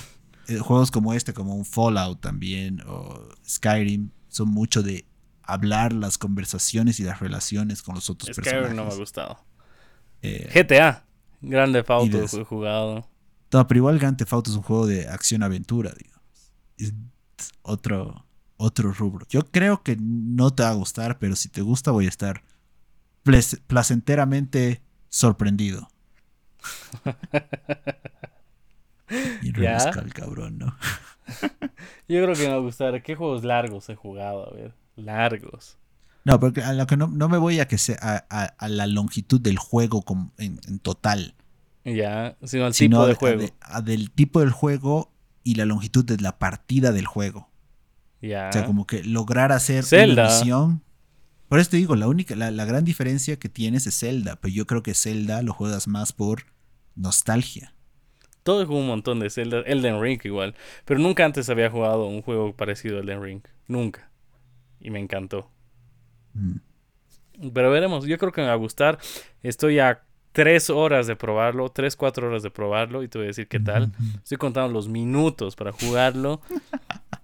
[0.47, 5.05] eh, juegos como este, como un Fallout también, o Skyrim, son mucho de
[5.43, 8.99] hablar las conversaciones y las relaciones con los otros Skyrim no me ha personajes.
[8.99, 9.45] gustado.
[10.21, 11.05] Eh, GTA.
[11.41, 13.10] Grande Auto he jugado.
[13.51, 16.21] No, pero igual Grand Theft Auto es un juego de acción-aventura, digamos.
[16.77, 16.93] Es
[17.61, 18.25] otro,
[18.57, 19.25] otro rubro.
[19.29, 22.43] Yo creo que no te va a gustar, pero si te gusta voy a estar
[23.67, 25.89] placenteramente sorprendido.
[29.41, 30.75] Y rebusca el cabrón, ¿no?
[32.07, 33.01] Yo creo que me va a gustar.
[33.03, 34.47] ¿Qué juegos largos he jugado?
[34.49, 34.73] A ver.
[34.95, 35.77] Largos.
[36.23, 38.67] No, porque a lo que no, no me voy a que sea a, a- a
[38.69, 40.03] la longitud del juego
[40.37, 41.33] en, en total,
[41.83, 42.37] Ya.
[42.43, 43.45] Sino al sino tipo de a- juego.
[43.61, 45.11] a del tipo del juego
[45.43, 47.49] y la longitud de la partida del juego.
[48.21, 48.49] Ya.
[48.49, 50.25] O sea, como que lograr hacer Zelda.
[50.27, 50.83] una misión.
[51.49, 54.53] Por eso te digo, la única, la, la gran diferencia que tienes es Zelda, pero
[54.53, 56.43] yo creo que Zelda lo juegas más por
[56.95, 57.73] nostalgia.
[58.43, 59.61] Todo jugado un montón de Zelda.
[59.65, 60.55] Elden Ring igual.
[60.85, 63.41] Pero nunca antes había jugado un juego parecido a Elden Ring.
[63.67, 64.09] Nunca.
[64.79, 65.51] Y me encantó.
[66.33, 66.57] Mm.
[67.53, 68.05] Pero veremos.
[68.05, 68.97] Yo creo que me va a gustar.
[69.43, 71.69] Estoy a tres horas de probarlo.
[71.69, 73.03] Tres, cuatro horas de probarlo.
[73.03, 73.91] Y te voy a decir qué tal.
[74.23, 76.41] Estoy contando los minutos para jugarlo.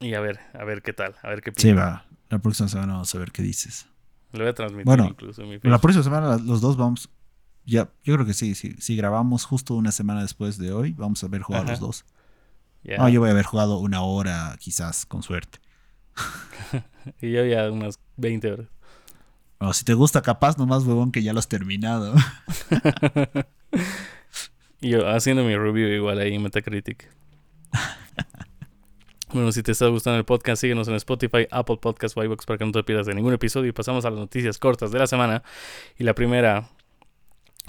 [0.00, 1.14] y a ver, a ver qué tal.
[1.22, 1.84] A ver qué Sí, pinta.
[1.84, 2.04] va.
[2.30, 3.86] La próxima semana vamos a ver qué dices.
[4.32, 7.08] Lo voy a transmitir Bueno, incluso mi La próxima semana los dos vamos.
[7.64, 8.74] Ya, yo creo que sí, sí.
[8.78, 11.72] Si grabamos justo una semana después de hoy, vamos a haber jugado Ajá.
[11.72, 12.04] los dos.
[12.84, 15.58] No, yo voy a haber jugado una hora, quizás, con suerte.
[17.22, 18.66] Y yo ya unas 20 horas.
[19.60, 22.14] O si te gusta, capaz, nomás, huevón, que ya lo has terminado.
[24.80, 27.10] Y yo haciendo mi review igual ahí en Metacritic.
[29.32, 32.58] bueno, si te está gustando el podcast, síguenos en Spotify, Apple Podcasts o iVoox para
[32.58, 33.68] que no te pierdas de ningún episodio.
[33.68, 35.42] Y pasamos a las noticias cortas de la semana.
[35.98, 36.70] Y la primera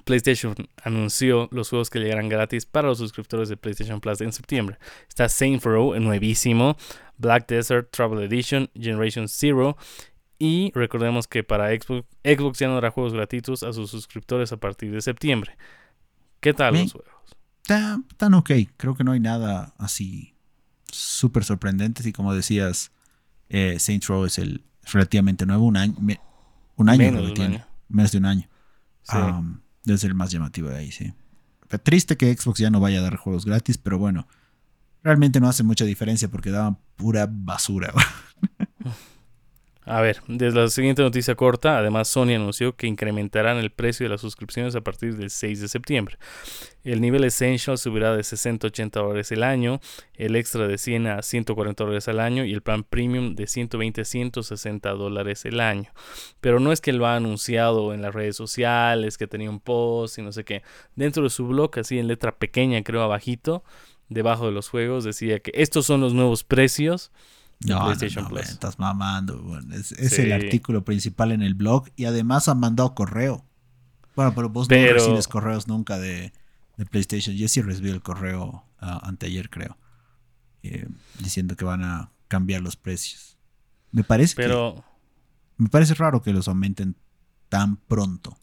[0.06, 4.78] PlayStation anunció los juegos que llegarán gratis para los suscriptores de PlayStation Plus en septiembre.
[5.08, 6.78] Está Saint Row, nuevísimo,
[7.18, 9.78] Black Desert Travel Edition, Generation Zero.
[10.40, 14.58] Y recordemos que para Xbox, Xbox ya no dará juegos gratuitos a sus suscriptores a
[14.58, 15.58] partir de septiembre.
[16.40, 17.12] ¿Qué tal los juegos?
[18.10, 18.52] Están ok.
[18.78, 20.34] Creo que no hay nada así
[20.90, 22.08] súper sorprendente.
[22.08, 22.92] Y como decías,
[23.50, 25.96] eh, Saints Row es el relativamente nuevo, un año,
[26.76, 27.66] un año menos, de un año.
[27.90, 28.50] menos de un año.
[29.84, 31.14] debe ser el más llamativo de ahí, sí.
[31.84, 34.28] Triste que Xbox ya no vaya a dar juegos gratis, pero bueno,
[35.04, 37.94] realmente no hace mucha diferencia porque daban pura basura.
[39.90, 44.12] A ver, desde la siguiente noticia corta, además Sony anunció que incrementarán el precio de
[44.12, 46.20] las suscripciones a partir del 6 de septiembre.
[46.84, 49.82] El nivel Essential subirá de 60 a 80 dólares el año,
[50.14, 54.02] el extra de 100 a 140 dólares al año y el plan premium de 120
[54.02, 55.92] a 160 dólares el año.
[56.40, 60.20] Pero no es que lo ha anunciado en las redes sociales, que tenía un post
[60.20, 60.62] y no sé qué.
[60.96, 63.64] Dentro de su blog, así en letra pequeña, creo abajito,
[64.08, 67.12] debajo de los juegos, decía que estos son los nuevos precios
[67.66, 69.60] no, no, estás mamando.
[69.74, 73.45] es, el artículo principal en el blog y además han mandado correo.
[74.16, 76.34] Bueno, pero vos no recibes correos nunca de,
[76.89, 77.36] PlayStation.
[77.36, 79.78] Yo sí recibí el correo uh, anteayer, creo,
[80.64, 80.88] eh,
[81.20, 83.38] diciendo que van a cambiar los precios.
[83.91, 84.84] Me parece pero...
[85.57, 86.95] me parece raro que los aumenten
[87.49, 88.38] tan pronto.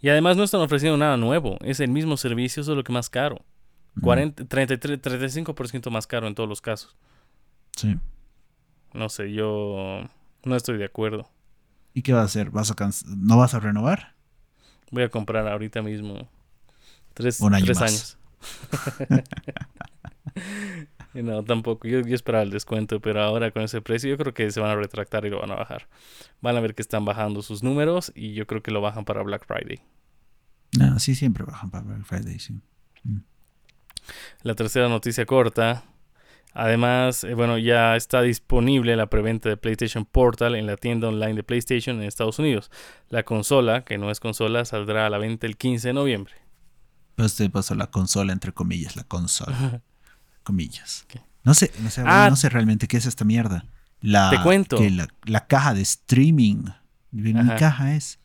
[0.00, 1.58] Y además no están ofreciendo nada nuevo.
[1.60, 3.44] Es el mismo servicio, solo que más caro.
[4.00, 6.96] 40, 33, 35% más caro en todos los casos.
[7.80, 7.98] Sí.
[8.92, 10.02] No sé, yo
[10.44, 11.30] no estoy de acuerdo.
[11.94, 12.50] ¿Y qué vas a hacer?
[12.50, 12.74] ¿Vas a
[13.16, 14.14] ¿No vas a renovar?
[14.90, 16.28] Voy a comprar ahorita mismo
[17.14, 18.18] tres, años.
[21.14, 21.88] no, tampoco.
[21.88, 24.70] Yo, yo, esperaba el descuento, pero ahora con ese precio yo creo que se van
[24.70, 25.88] a retractar y lo van a bajar.
[26.42, 29.22] Van a ver que están bajando sus números y yo creo que lo bajan para
[29.22, 29.80] Black Friday.
[30.78, 32.60] No, sí, siempre bajan para Black Friday, sí.
[33.04, 33.20] Mm.
[34.42, 35.84] La tercera noticia corta
[36.52, 41.34] Además, eh, bueno, ya está disponible la preventa de PlayStation Portal en la tienda online
[41.34, 42.70] de PlayStation en Estados Unidos.
[43.08, 46.34] La consola, que no es consola, saldrá a la venta el 15 de noviembre.
[47.14, 49.82] Pues te pasó la consola, entre comillas, la consola.
[50.42, 51.06] comillas.
[51.44, 51.70] No sé,
[52.04, 52.28] ah.
[52.28, 53.64] no sé, realmente qué es esta mierda.
[54.00, 54.78] La, te cuento.
[55.26, 56.64] la, caja de streaming.
[57.10, 58.18] Mi caja es.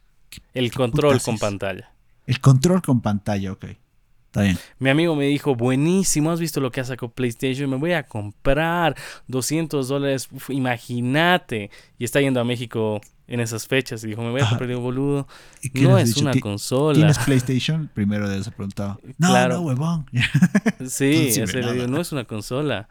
[0.54, 1.92] El control con pantalla.
[2.26, 3.66] El control con pantalla, ok.
[4.80, 7.70] Mi amigo me dijo, buenísimo, ¿has visto lo que ha sacado PlayStation?
[7.70, 8.96] Me voy a comprar
[9.28, 11.70] 200 dólares, imagínate.
[11.98, 14.84] Y está yendo a México en esas fechas y dijo, me voy a comprar un
[14.84, 15.28] boludo.
[15.74, 16.96] No es una consola.
[16.96, 17.90] ¿Tienes PlayStation?
[17.94, 19.00] Primero de eso preguntado.
[19.18, 20.06] No, no, huevón.
[20.88, 21.34] sí,
[21.88, 22.88] no es una consola.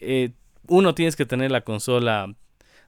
[0.00, 0.32] Eh,
[0.68, 2.34] uno, tienes que tener la consola.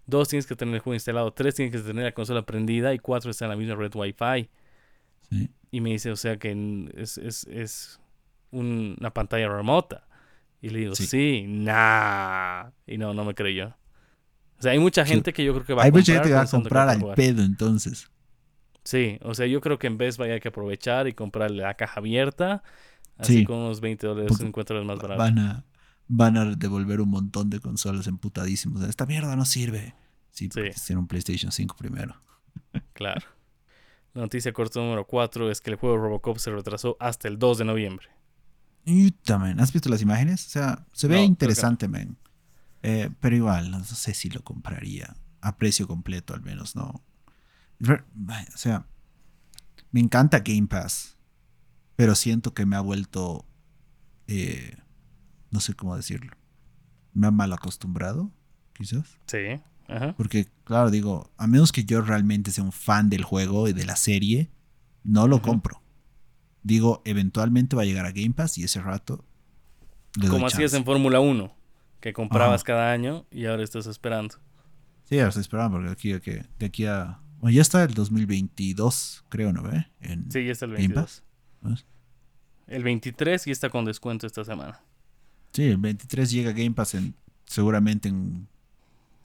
[0.06, 1.32] Dos, tienes que tener el juego instalado.
[1.32, 2.94] Tres, tienes que tener la consola prendida.
[2.94, 4.48] Y cuatro, está en la misma red Wi-Fi.
[5.30, 5.50] Sí.
[5.70, 8.00] Y me dice, o sea que es, es, es
[8.50, 10.06] una pantalla remota.
[10.60, 12.70] Y le digo, sí, nah.
[12.86, 13.76] Y no, no me creyó.
[14.58, 15.94] O sea, hay mucha gente que yo creo que va a comprar.
[15.94, 18.10] Hay mucha gente que va a comprar al pedo entonces.
[18.82, 22.00] Sí, o sea, yo creo que en vez vaya que aprovechar y comprar la caja
[22.00, 22.62] abierta,
[23.18, 25.18] así con unos 20 dólares, 50 dólares más barato.
[25.18, 25.64] Van a,
[26.08, 28.82] van a devolver un montón de consolas emputadísimos.
[28.82, 29.94] Esta mierda no sirve.
[30.30, 30.62] Sí, sí.
[30.86, 32.16] tiene un PlayStation 5 primero.
[32.94, 33.26] Claro.
[34.14, 37.58] La noticia corta número 4 es que el juego Robocop se retrasó hasta el 2
[37.58, 38.08] de noviembre.
[39.22, 40.46] también, ¿has visto las imágenes?
[40.46, 42.16] O sea, se ve interesante, man.
[42.82, 45.14] Eh, pero igual, no sé si lo compraría.
[45.40, 47.04] A precio completo, al menos, ¿no?
[47.80, 48.86] O sea,
[49.90, 51.16] me encanta Game Pass.
[51.96, 53.44] Pero siento que me ha vuelto.
[54.26, 54.76] Eh,
[55.50, 56.32] no sé cómo decirlo.
[57.12, 58.30] Me ha mal acostumbrado,
[58.72, 59.18] quizás.
[59.26, 59.60] Sí.
[60.16, 63.86] Porque, claro, digo, a menos que yo realmente sea un fan del juego y de
[63.86, 64.50] la serie,
[65.02, 65.82] no lo compro.
[66.62, 69.24] Digo, eventualmente va a llegar a Game Pass y ese rato.
[70.28, 71.54] Como hacías en Fórmula 1,
[72.00, 74.36] que comprabas cada año y ahora estás esperando.
[75.04, 77.20] Sí, ahora estoy esperando porque aquí, que, de aquí a.
[77.40, 79.86] Bueno, ya está el 2022, creo, ¿no ve?
[80.28, 81.22] sí, ya está el 22.
[82.66, 84.82] El 23 y está con descuento esta semana.
[85.52, 87.14] Sí, el 23 llega Game Pass en,
[87.46, 88.48] seguramente en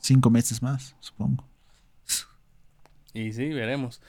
[0.03, 1.47] cinco meses más, supongo.
[3.13, 4.01] Y sí, veremos.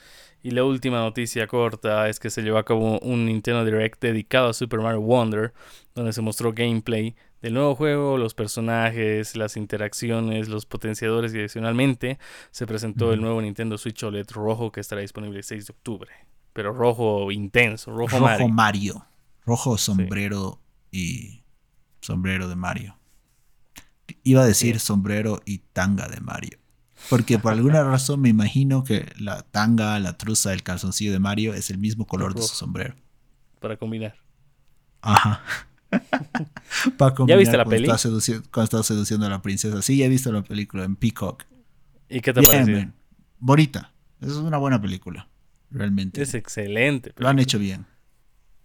[0.43, 4.49] Y la última noticia corta es que se llevó a cabo un Nintendo Direct dedicado
[4.49, 5.53] a Super Mario Wonder,
[5.95, 12.19] donde se mostró gameplay del nuevo juego, los personajes, las interacciones, los potenciadores y adicionalmente
[12.51, 16.11] se presentó el nuevo Nintendo Switch OLED rojo que estará disponible el 6 de octubre.
[16.53, 19.05] Pero rojo intenso, rojo, rojo Mario.
[19.45, 20.59] Rojo sombrero
[20.91, 21.43] y
[22.01, 22.97] sombrero de Mario.
[24.23, 26.59] Iba a decir sombrero y tanga de Mario.
[27.09, 31.53] Porque por alguna razón me imagino que la tanga, la truza, el calzoncillo de Mario
[31.53, 32.95] es el mismo color de su sombrero.
[33.59, 34.15] Para combinar.
[35.01, 35.41] Ajá.
[36.97, 37.87] Para combinar ¿Ya viste la peli?
[37.87, 39.81] cuando estaba seduciendo a la princesa.
[39.81, 41.45] Sí, ya he visto la película en Peacock.
[42.09, 42.91] ¿Y qué te parece?
[43.39, 43.93] Bonita.
[44.21, 45.29] Es una buena película.
[45.69, 46.21] Realmente.
[46.21, 47.13] Es excelente.
[47.17, 47.85] Lo han hecho bien.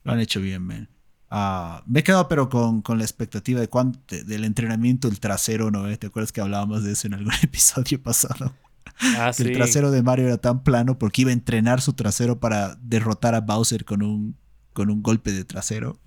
[0.04, 0.88] Lo han hecho bien, man.
[1.30, 5.96] Ah, me he quedado pero con, la expectativa de cuánto, del entrenamiento el trasero, ¿no?
[5.96, 8.52] ¿Te acuerdas que hablábamos de eso en algún episodio pasado?
[9.00, 12.74] Ah, El trasero de Mario era tan plano porque iba a entrenar su trasero para
[12.82, 14.36] derrotar a Bowser con un,
[14.72, 15.98] con un golpe de trasero.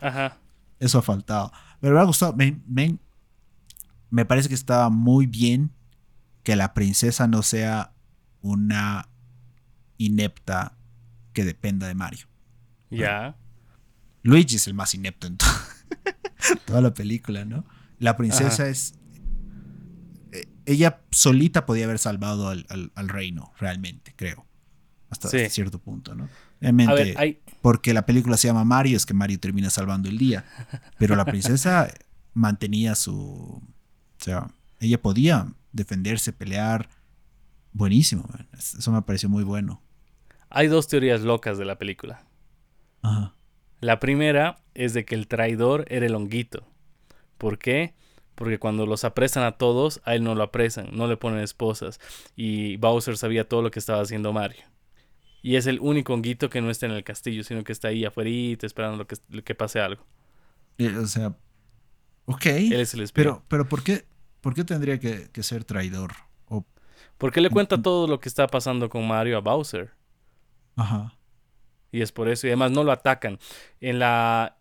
[0.00, 0.36] Ajá.
[0.78, 1.50] Eso ha faltado.
[1.80, 2.34] Pero me ha gustado.
[2.34, 2.60] Me,
[4.10, 5.72] me parece que estaba muy bien
[6.42, 7.92] que la princesa no sea
[8.40, 9.08] una
[9.98, 10.76] inepta
[11.32, 12.26] que dependa de Mario.
[12.90, 13.36] Ya.
[14.26, 15.38] Luigi es el más inepto en
[16.66, 17.64] toda la película, ¿no?
[18.00, 18.94] La princesa es.
[20.32, 24.44] Eh, ella solita podía haber salvado al, reino, realmente, creo.
[25.10, 26.28] Hasta cierto punto, ¿no?
[26.60, 30.44] Obviamente, porque la película se llama Mario, es que Mario termina salvando el día.
[30.98, 31.88] Pero la princesa
[32.34, 33.14] mantenía su.
[33.14, 33.62] O
[34.18, 34.50] sea,
[34.80, 36.88] ella podía defenderse, pelear.
[37.72, 39.82] Buenísimo, eso me pareció muy bueno.
[40.48, 42.26] Hay dos teorías locas de la película.
[43.02, 43.36] Ajá.
[43.80, 46.66] La primera es de que el traidor era el honguito.
[47.38, 47.94] ¿Por qué?
[48.34, 52.00] Porque cuando los apresan a todos, a él no lo apresan, no le ponen esposas.
[52.36, 54.64] Y Bowser sabía todo lo que estaba haciendo Mario.
[55.42, 58.04] Y es el único honguito que no está en el castillo, sino que está ahí
[58.04, 58.30] afuera
[58.62, 60.04] esperando lo que, que pase algo.
[60.78, 61.36] Eh, o sea,
[62.24, 62.46] ok.
[62.46, 64.06] Él es el pero, pero ¿por qué,
[64.40, 66.12] por qué tendría que, ser traidor?
[66.46, 66.66] O...
[67.16, 69.92] Porque le cuenta todo lo que está pasando con Mario a Bowser.
[70.74, 71.14] Ajá.
[71.92, 72.46] Y es por eso.
[72.46, 73.38] Y además no lo atacan.
[73.80, 74.56] En la,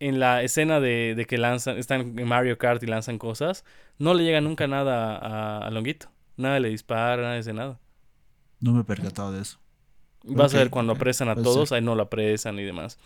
[0.00, 3.64] en la escena de, que lanzan, están en Mario Kart y lanzan cosas,
[3.98, 6.08] no le llega nunca nada a, Longuito.
[6.36, 7.78] Nada le dispara, nada de nada.
[8.60, 9.58] No me he percatado de eso.
[10.24, 12.98] Vas a ver cuando apresan a todos, ahí no lo apresan y demás.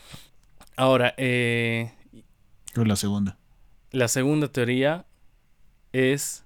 [0.76, 1.92] Ahora, eh,
[2.74, 3.38] ¿Qué es la segunda?
[3.90, 5.06] La segunda teoría
[5.92, 6.44] es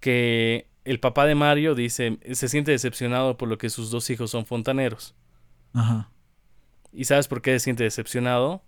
[0.00, 4.30] que el papá de Mario dice, se siente decepcionado por lo que sus dos hijos
[4.30, 5.14] son fontaneros.
[5.74, 6.10] Ajá.
[6.92, 8.62] ¿Y sabes por qué se siente decepcionado?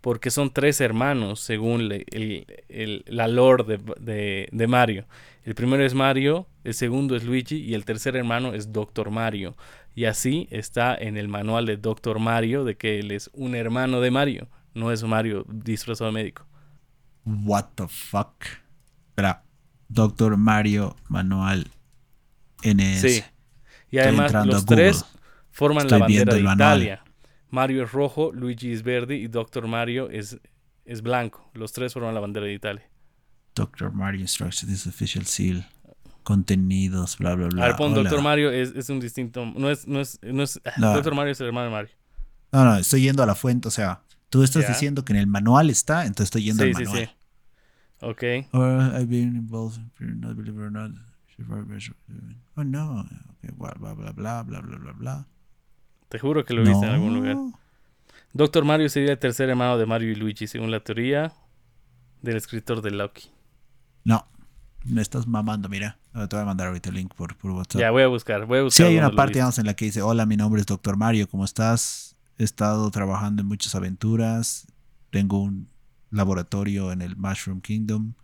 [0.00, 5.06] Porque son tres hermanos, según la lore de, Mario.
[5.44, 9.56] El primero es Mario, el segundo es Luigi y el tercer hermano es Doctor Mario.
[9.94, 14.00] Y así está en el manual de Doctor Mario de que él es un hermano
[14.00, 16.46] de Mario, no es Mario disfrazado de médico.
[17.24, 18.44] What the fuck?
[19.08, 19.42] Espera,
[19.88, 21.66] Doctor Mario Manual
[22.62, 23.00] NS.
[23.00, 23.24] Sí.
[23.90, 25.04] Y además los tres
[25.58, 27.02] forman la bandera de Italia.
[27.50, 30.38] Mario es rojo, Luigi es verde y Doctor Mario es,
[30.84, 31.50] es blanco.
[31.52, 32.88] Los tres forman la bandera de Italia.
[33.56, 35.66] Doctor Mario Instructions Official Seal.
[36.22, 37.64] Contenidos, bla, bla, bla.
[37.64, 39.46] A ver, pon Doctor Mario es, un distinto.
[39.46, 41.90] No es, no es, no es Doctor Mario es el hermano de Mario.
[42.52, 43.66] No, no, estoy yendo a la fuente.
[43.66, 46.98] O sea, tú estás diciendo que en el manual está, entonces estoy yendo al manual.
[46.98, 47.10] Sí, sí.
[48.00, 48.22] Ok.
[48.22, 50.92] I've been involved in not believe or not.
[52.56, 53.06] Oh no.
[53.38, 55.26] Okay, bla, bla, bla, bla, bla, bla, bla.
[56.08, 57.36] Te juro que lo viste en algún lugar.
[58.32, 61.32] Doctor Mario sería el tercer hermano de Mario y Luigi, según la teoría
[62.22, 63.30] del escritor de Loki.
[64.04, 64.26] No,
[64.84, 65.98] me estás mamando, mira.
[66.12, 67.80] Te voy a mandar ahorita el link por, WhatsApp.
[67.80, 68.86] Ya, voy a buscar, voy a buscar.
[68.86, 71.44] Sí, hay una parte en la que dice, hola, mi nombre es Doctor Mario, ¿cómo
[71.44, 72.16] estás?
[72.38, 74.66] He estado trabajando en muchas aventuras.
[75.10, 75.68] Tengo un
[76.10, 78.14] laboratorio en el Mushroom Kingdom.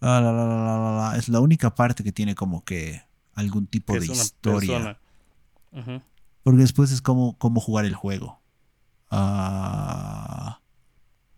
[0.00, 3.02] Ah, es la única parte que tiene como que
[3.34, 4.98] algún tipo de historia.
[6.46, 8.40] Porque después es como, como jugar el juego.
[9.10, 10.60] Ah,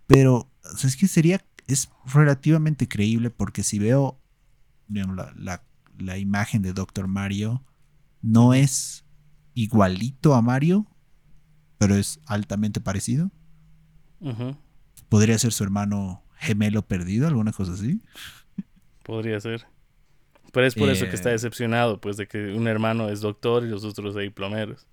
[0.06, 0.52] pero,
[0.84, 4.20] es que sería, es relativamente creíble porque si veo
[4.90, 7.64] la, imagen de Doctor Mario,
[8.20, 9.06] no es
[9.54, 10.86] igualito a Mario,
[11.78, 13.30] pero es altamente parecido.
[15.08, 18.02] Podría ser su hermano gemelo perdido, alguna cosa así.
[19.04, 19.68] Podría ser.
[20.52, 21.32] Pero es por eso que está eh.
[21.32, 24.86] decepcionado, pues, de que un hermano es doctor y los otros de diplomeros.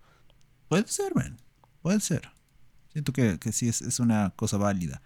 [0.67, 1.37] Puede ser, man.
[1.81, 2.29] Puede ser.
[2.91, 5.01] Siento que, sí es, una cosa válida.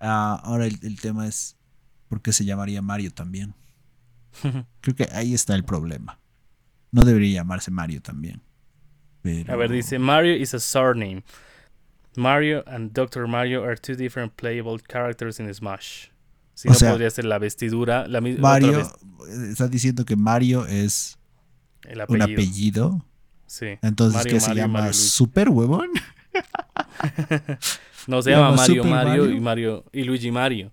[0.00, 1.56] Ah, ahora el, tema es
[2.08, 3.54] por qué se llamaría Mario también.
[4.80, 6.18] Creo que ahí está el problema.
[6.90, 8.42] No debería llamarse Mario también.
[9.48, 11.22] A ver, dice Mario is a surname.
[12.16, 13.26] Mario and Dr.
[13.26, 16.08] Mario are two different playable characters in Smash.
[16.54, 18.40] Si no podría ser la vestidura, la misma.
[18.40, 18.90] Mario,
[19.48, 21.16] está diciendo que Mario es
[22.08, 23.04] un apellido
[23.82, 24.92] entonces, ¿qué se llama?
[24.92, 25.88] ¿Super huevón?
[28.06, 30.72] no, se llama Mario Mario, y Mario y Luigi Mario.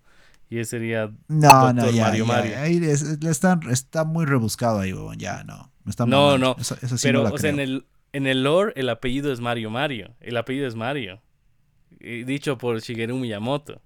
[0.50, 2.60] Y ese sería No, Doctor no, ya, Mario ya, Mario.
[2.60, 5.72] ahí es- está, está muy rebuscado ahí, huevón, ya, no.
[5.88, 8.74] Está No, no, Eso, eso sí Pero, no o sea, en el, en el lore,
[8.76, 10.16] el apellido es Mario Mario.
[10.20, 11.22] El apellido es Mario.
[12.00, 13.82] Dicho por Shigeru Miyamoto.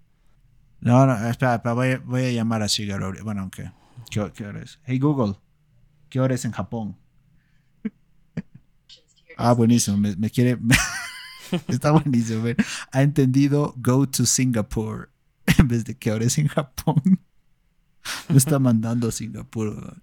[0.81, 3.13] No, no, espera, espera, voy, a- voy a llamar a Shigeru.
[3.23, 3.71] Bueno, aunque.
[4.11, 4.79] ¿qué, qué hora es?
[4.83, 5.35] Hey Google,
[6.09, 6.97] ¿qué hora es en Japón?
[9.41, 10.59] Ah, buenísimo, me, me quiere.
[11.69, 12.43] está buenísimo.
[12.43, 12.57] ver.
[12.91, 15.07] Ha entendido go to Singapore
[15.57, 17.21] en vez de qué hora es en Japón.
[18.27, 20.01] Me está mandando a Singapur.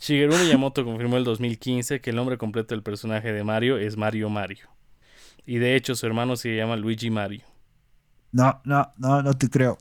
[0.00, 4.30] Shigeru Miyamoto confirmó el 2015 que el nombre completo del personaje de Mario es Mario
[4.30, 4.68] Mario.
[5.44, 7.44] Y de hecho, su hermano se llama Luigi Mario.
[8.32, 9.76] No, no, no, no te creo.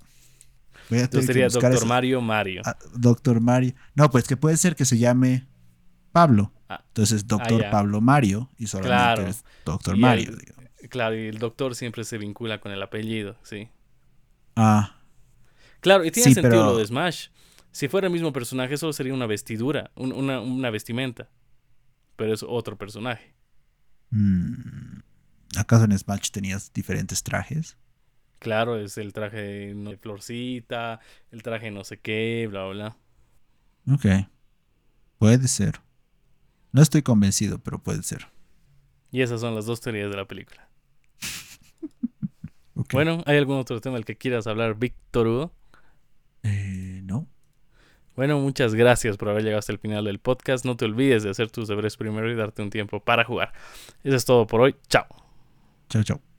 [0.89, 1.88] Voy a Entonces tener que sería Doctor.
[1.88, 2.62] Mario Mario.
[2.66, 3.74] Ah, Doctor Mario.
[3.95, 5.47] No, pues que puede ser que se llame
[6.16, 6.53] Pablo.
[6.70, 6.82] Ah.
[6.88, 7.70] Entonces, Doctor ya.
[7.72, 9.28] Pablo Mario y solamente Claro.
[9.28, 10.30] es Doctor Y Mario.
[10.30, 10.66] el- digamos.
[10.89, 13.68] Claro, y el doctor siempre se vincula con el apellido, sí.
[14.55, 14.95] Ah,
[15.82, 17.28] Claro, y tiene Sí, sentido pero- lo de Smash.
[17.72, 21.28] Si fuera el mismo personaje, solo sería una vestidura, un- una, una vestimenta.
[22.16, 23.34] Pero es otro personaje.
[24.11, 24.99] mm,
[25.57, 27.78] ¿acaso en Smash tenías diferentes trajes?
[28.39, 30.99] Claro, es el traje de florcita,
[31.32, 32.95] el traje no sé qué, bla, bla,
[33.86, 33.93] bla.
[33.95, 34.28] Ok.
[35.18, 35.82] Puede ser.
[36.76, 38.28] No estoy convencido, pero puede ser.
[39.09, 40.67] Y esas son las dos teorías de la película.
[42.91, 45.53] Bueno, ¿hay algún otro tema del que quieras hablar, Víctor Hugo?
[46.43, 47.28] Eh, no.
[48.15, 50.65] Bueno, muchas gracias por haber llegado hasta el final del podcast.
[50.65, 53.53] No te olvides de hacer tus deberes primero y darte un tiempo para jugar.
[54.03, 54.76] Eso es todo por hoy.
[54.89, 55.07] Chao.
[55.89, 56.34] Chao, chao.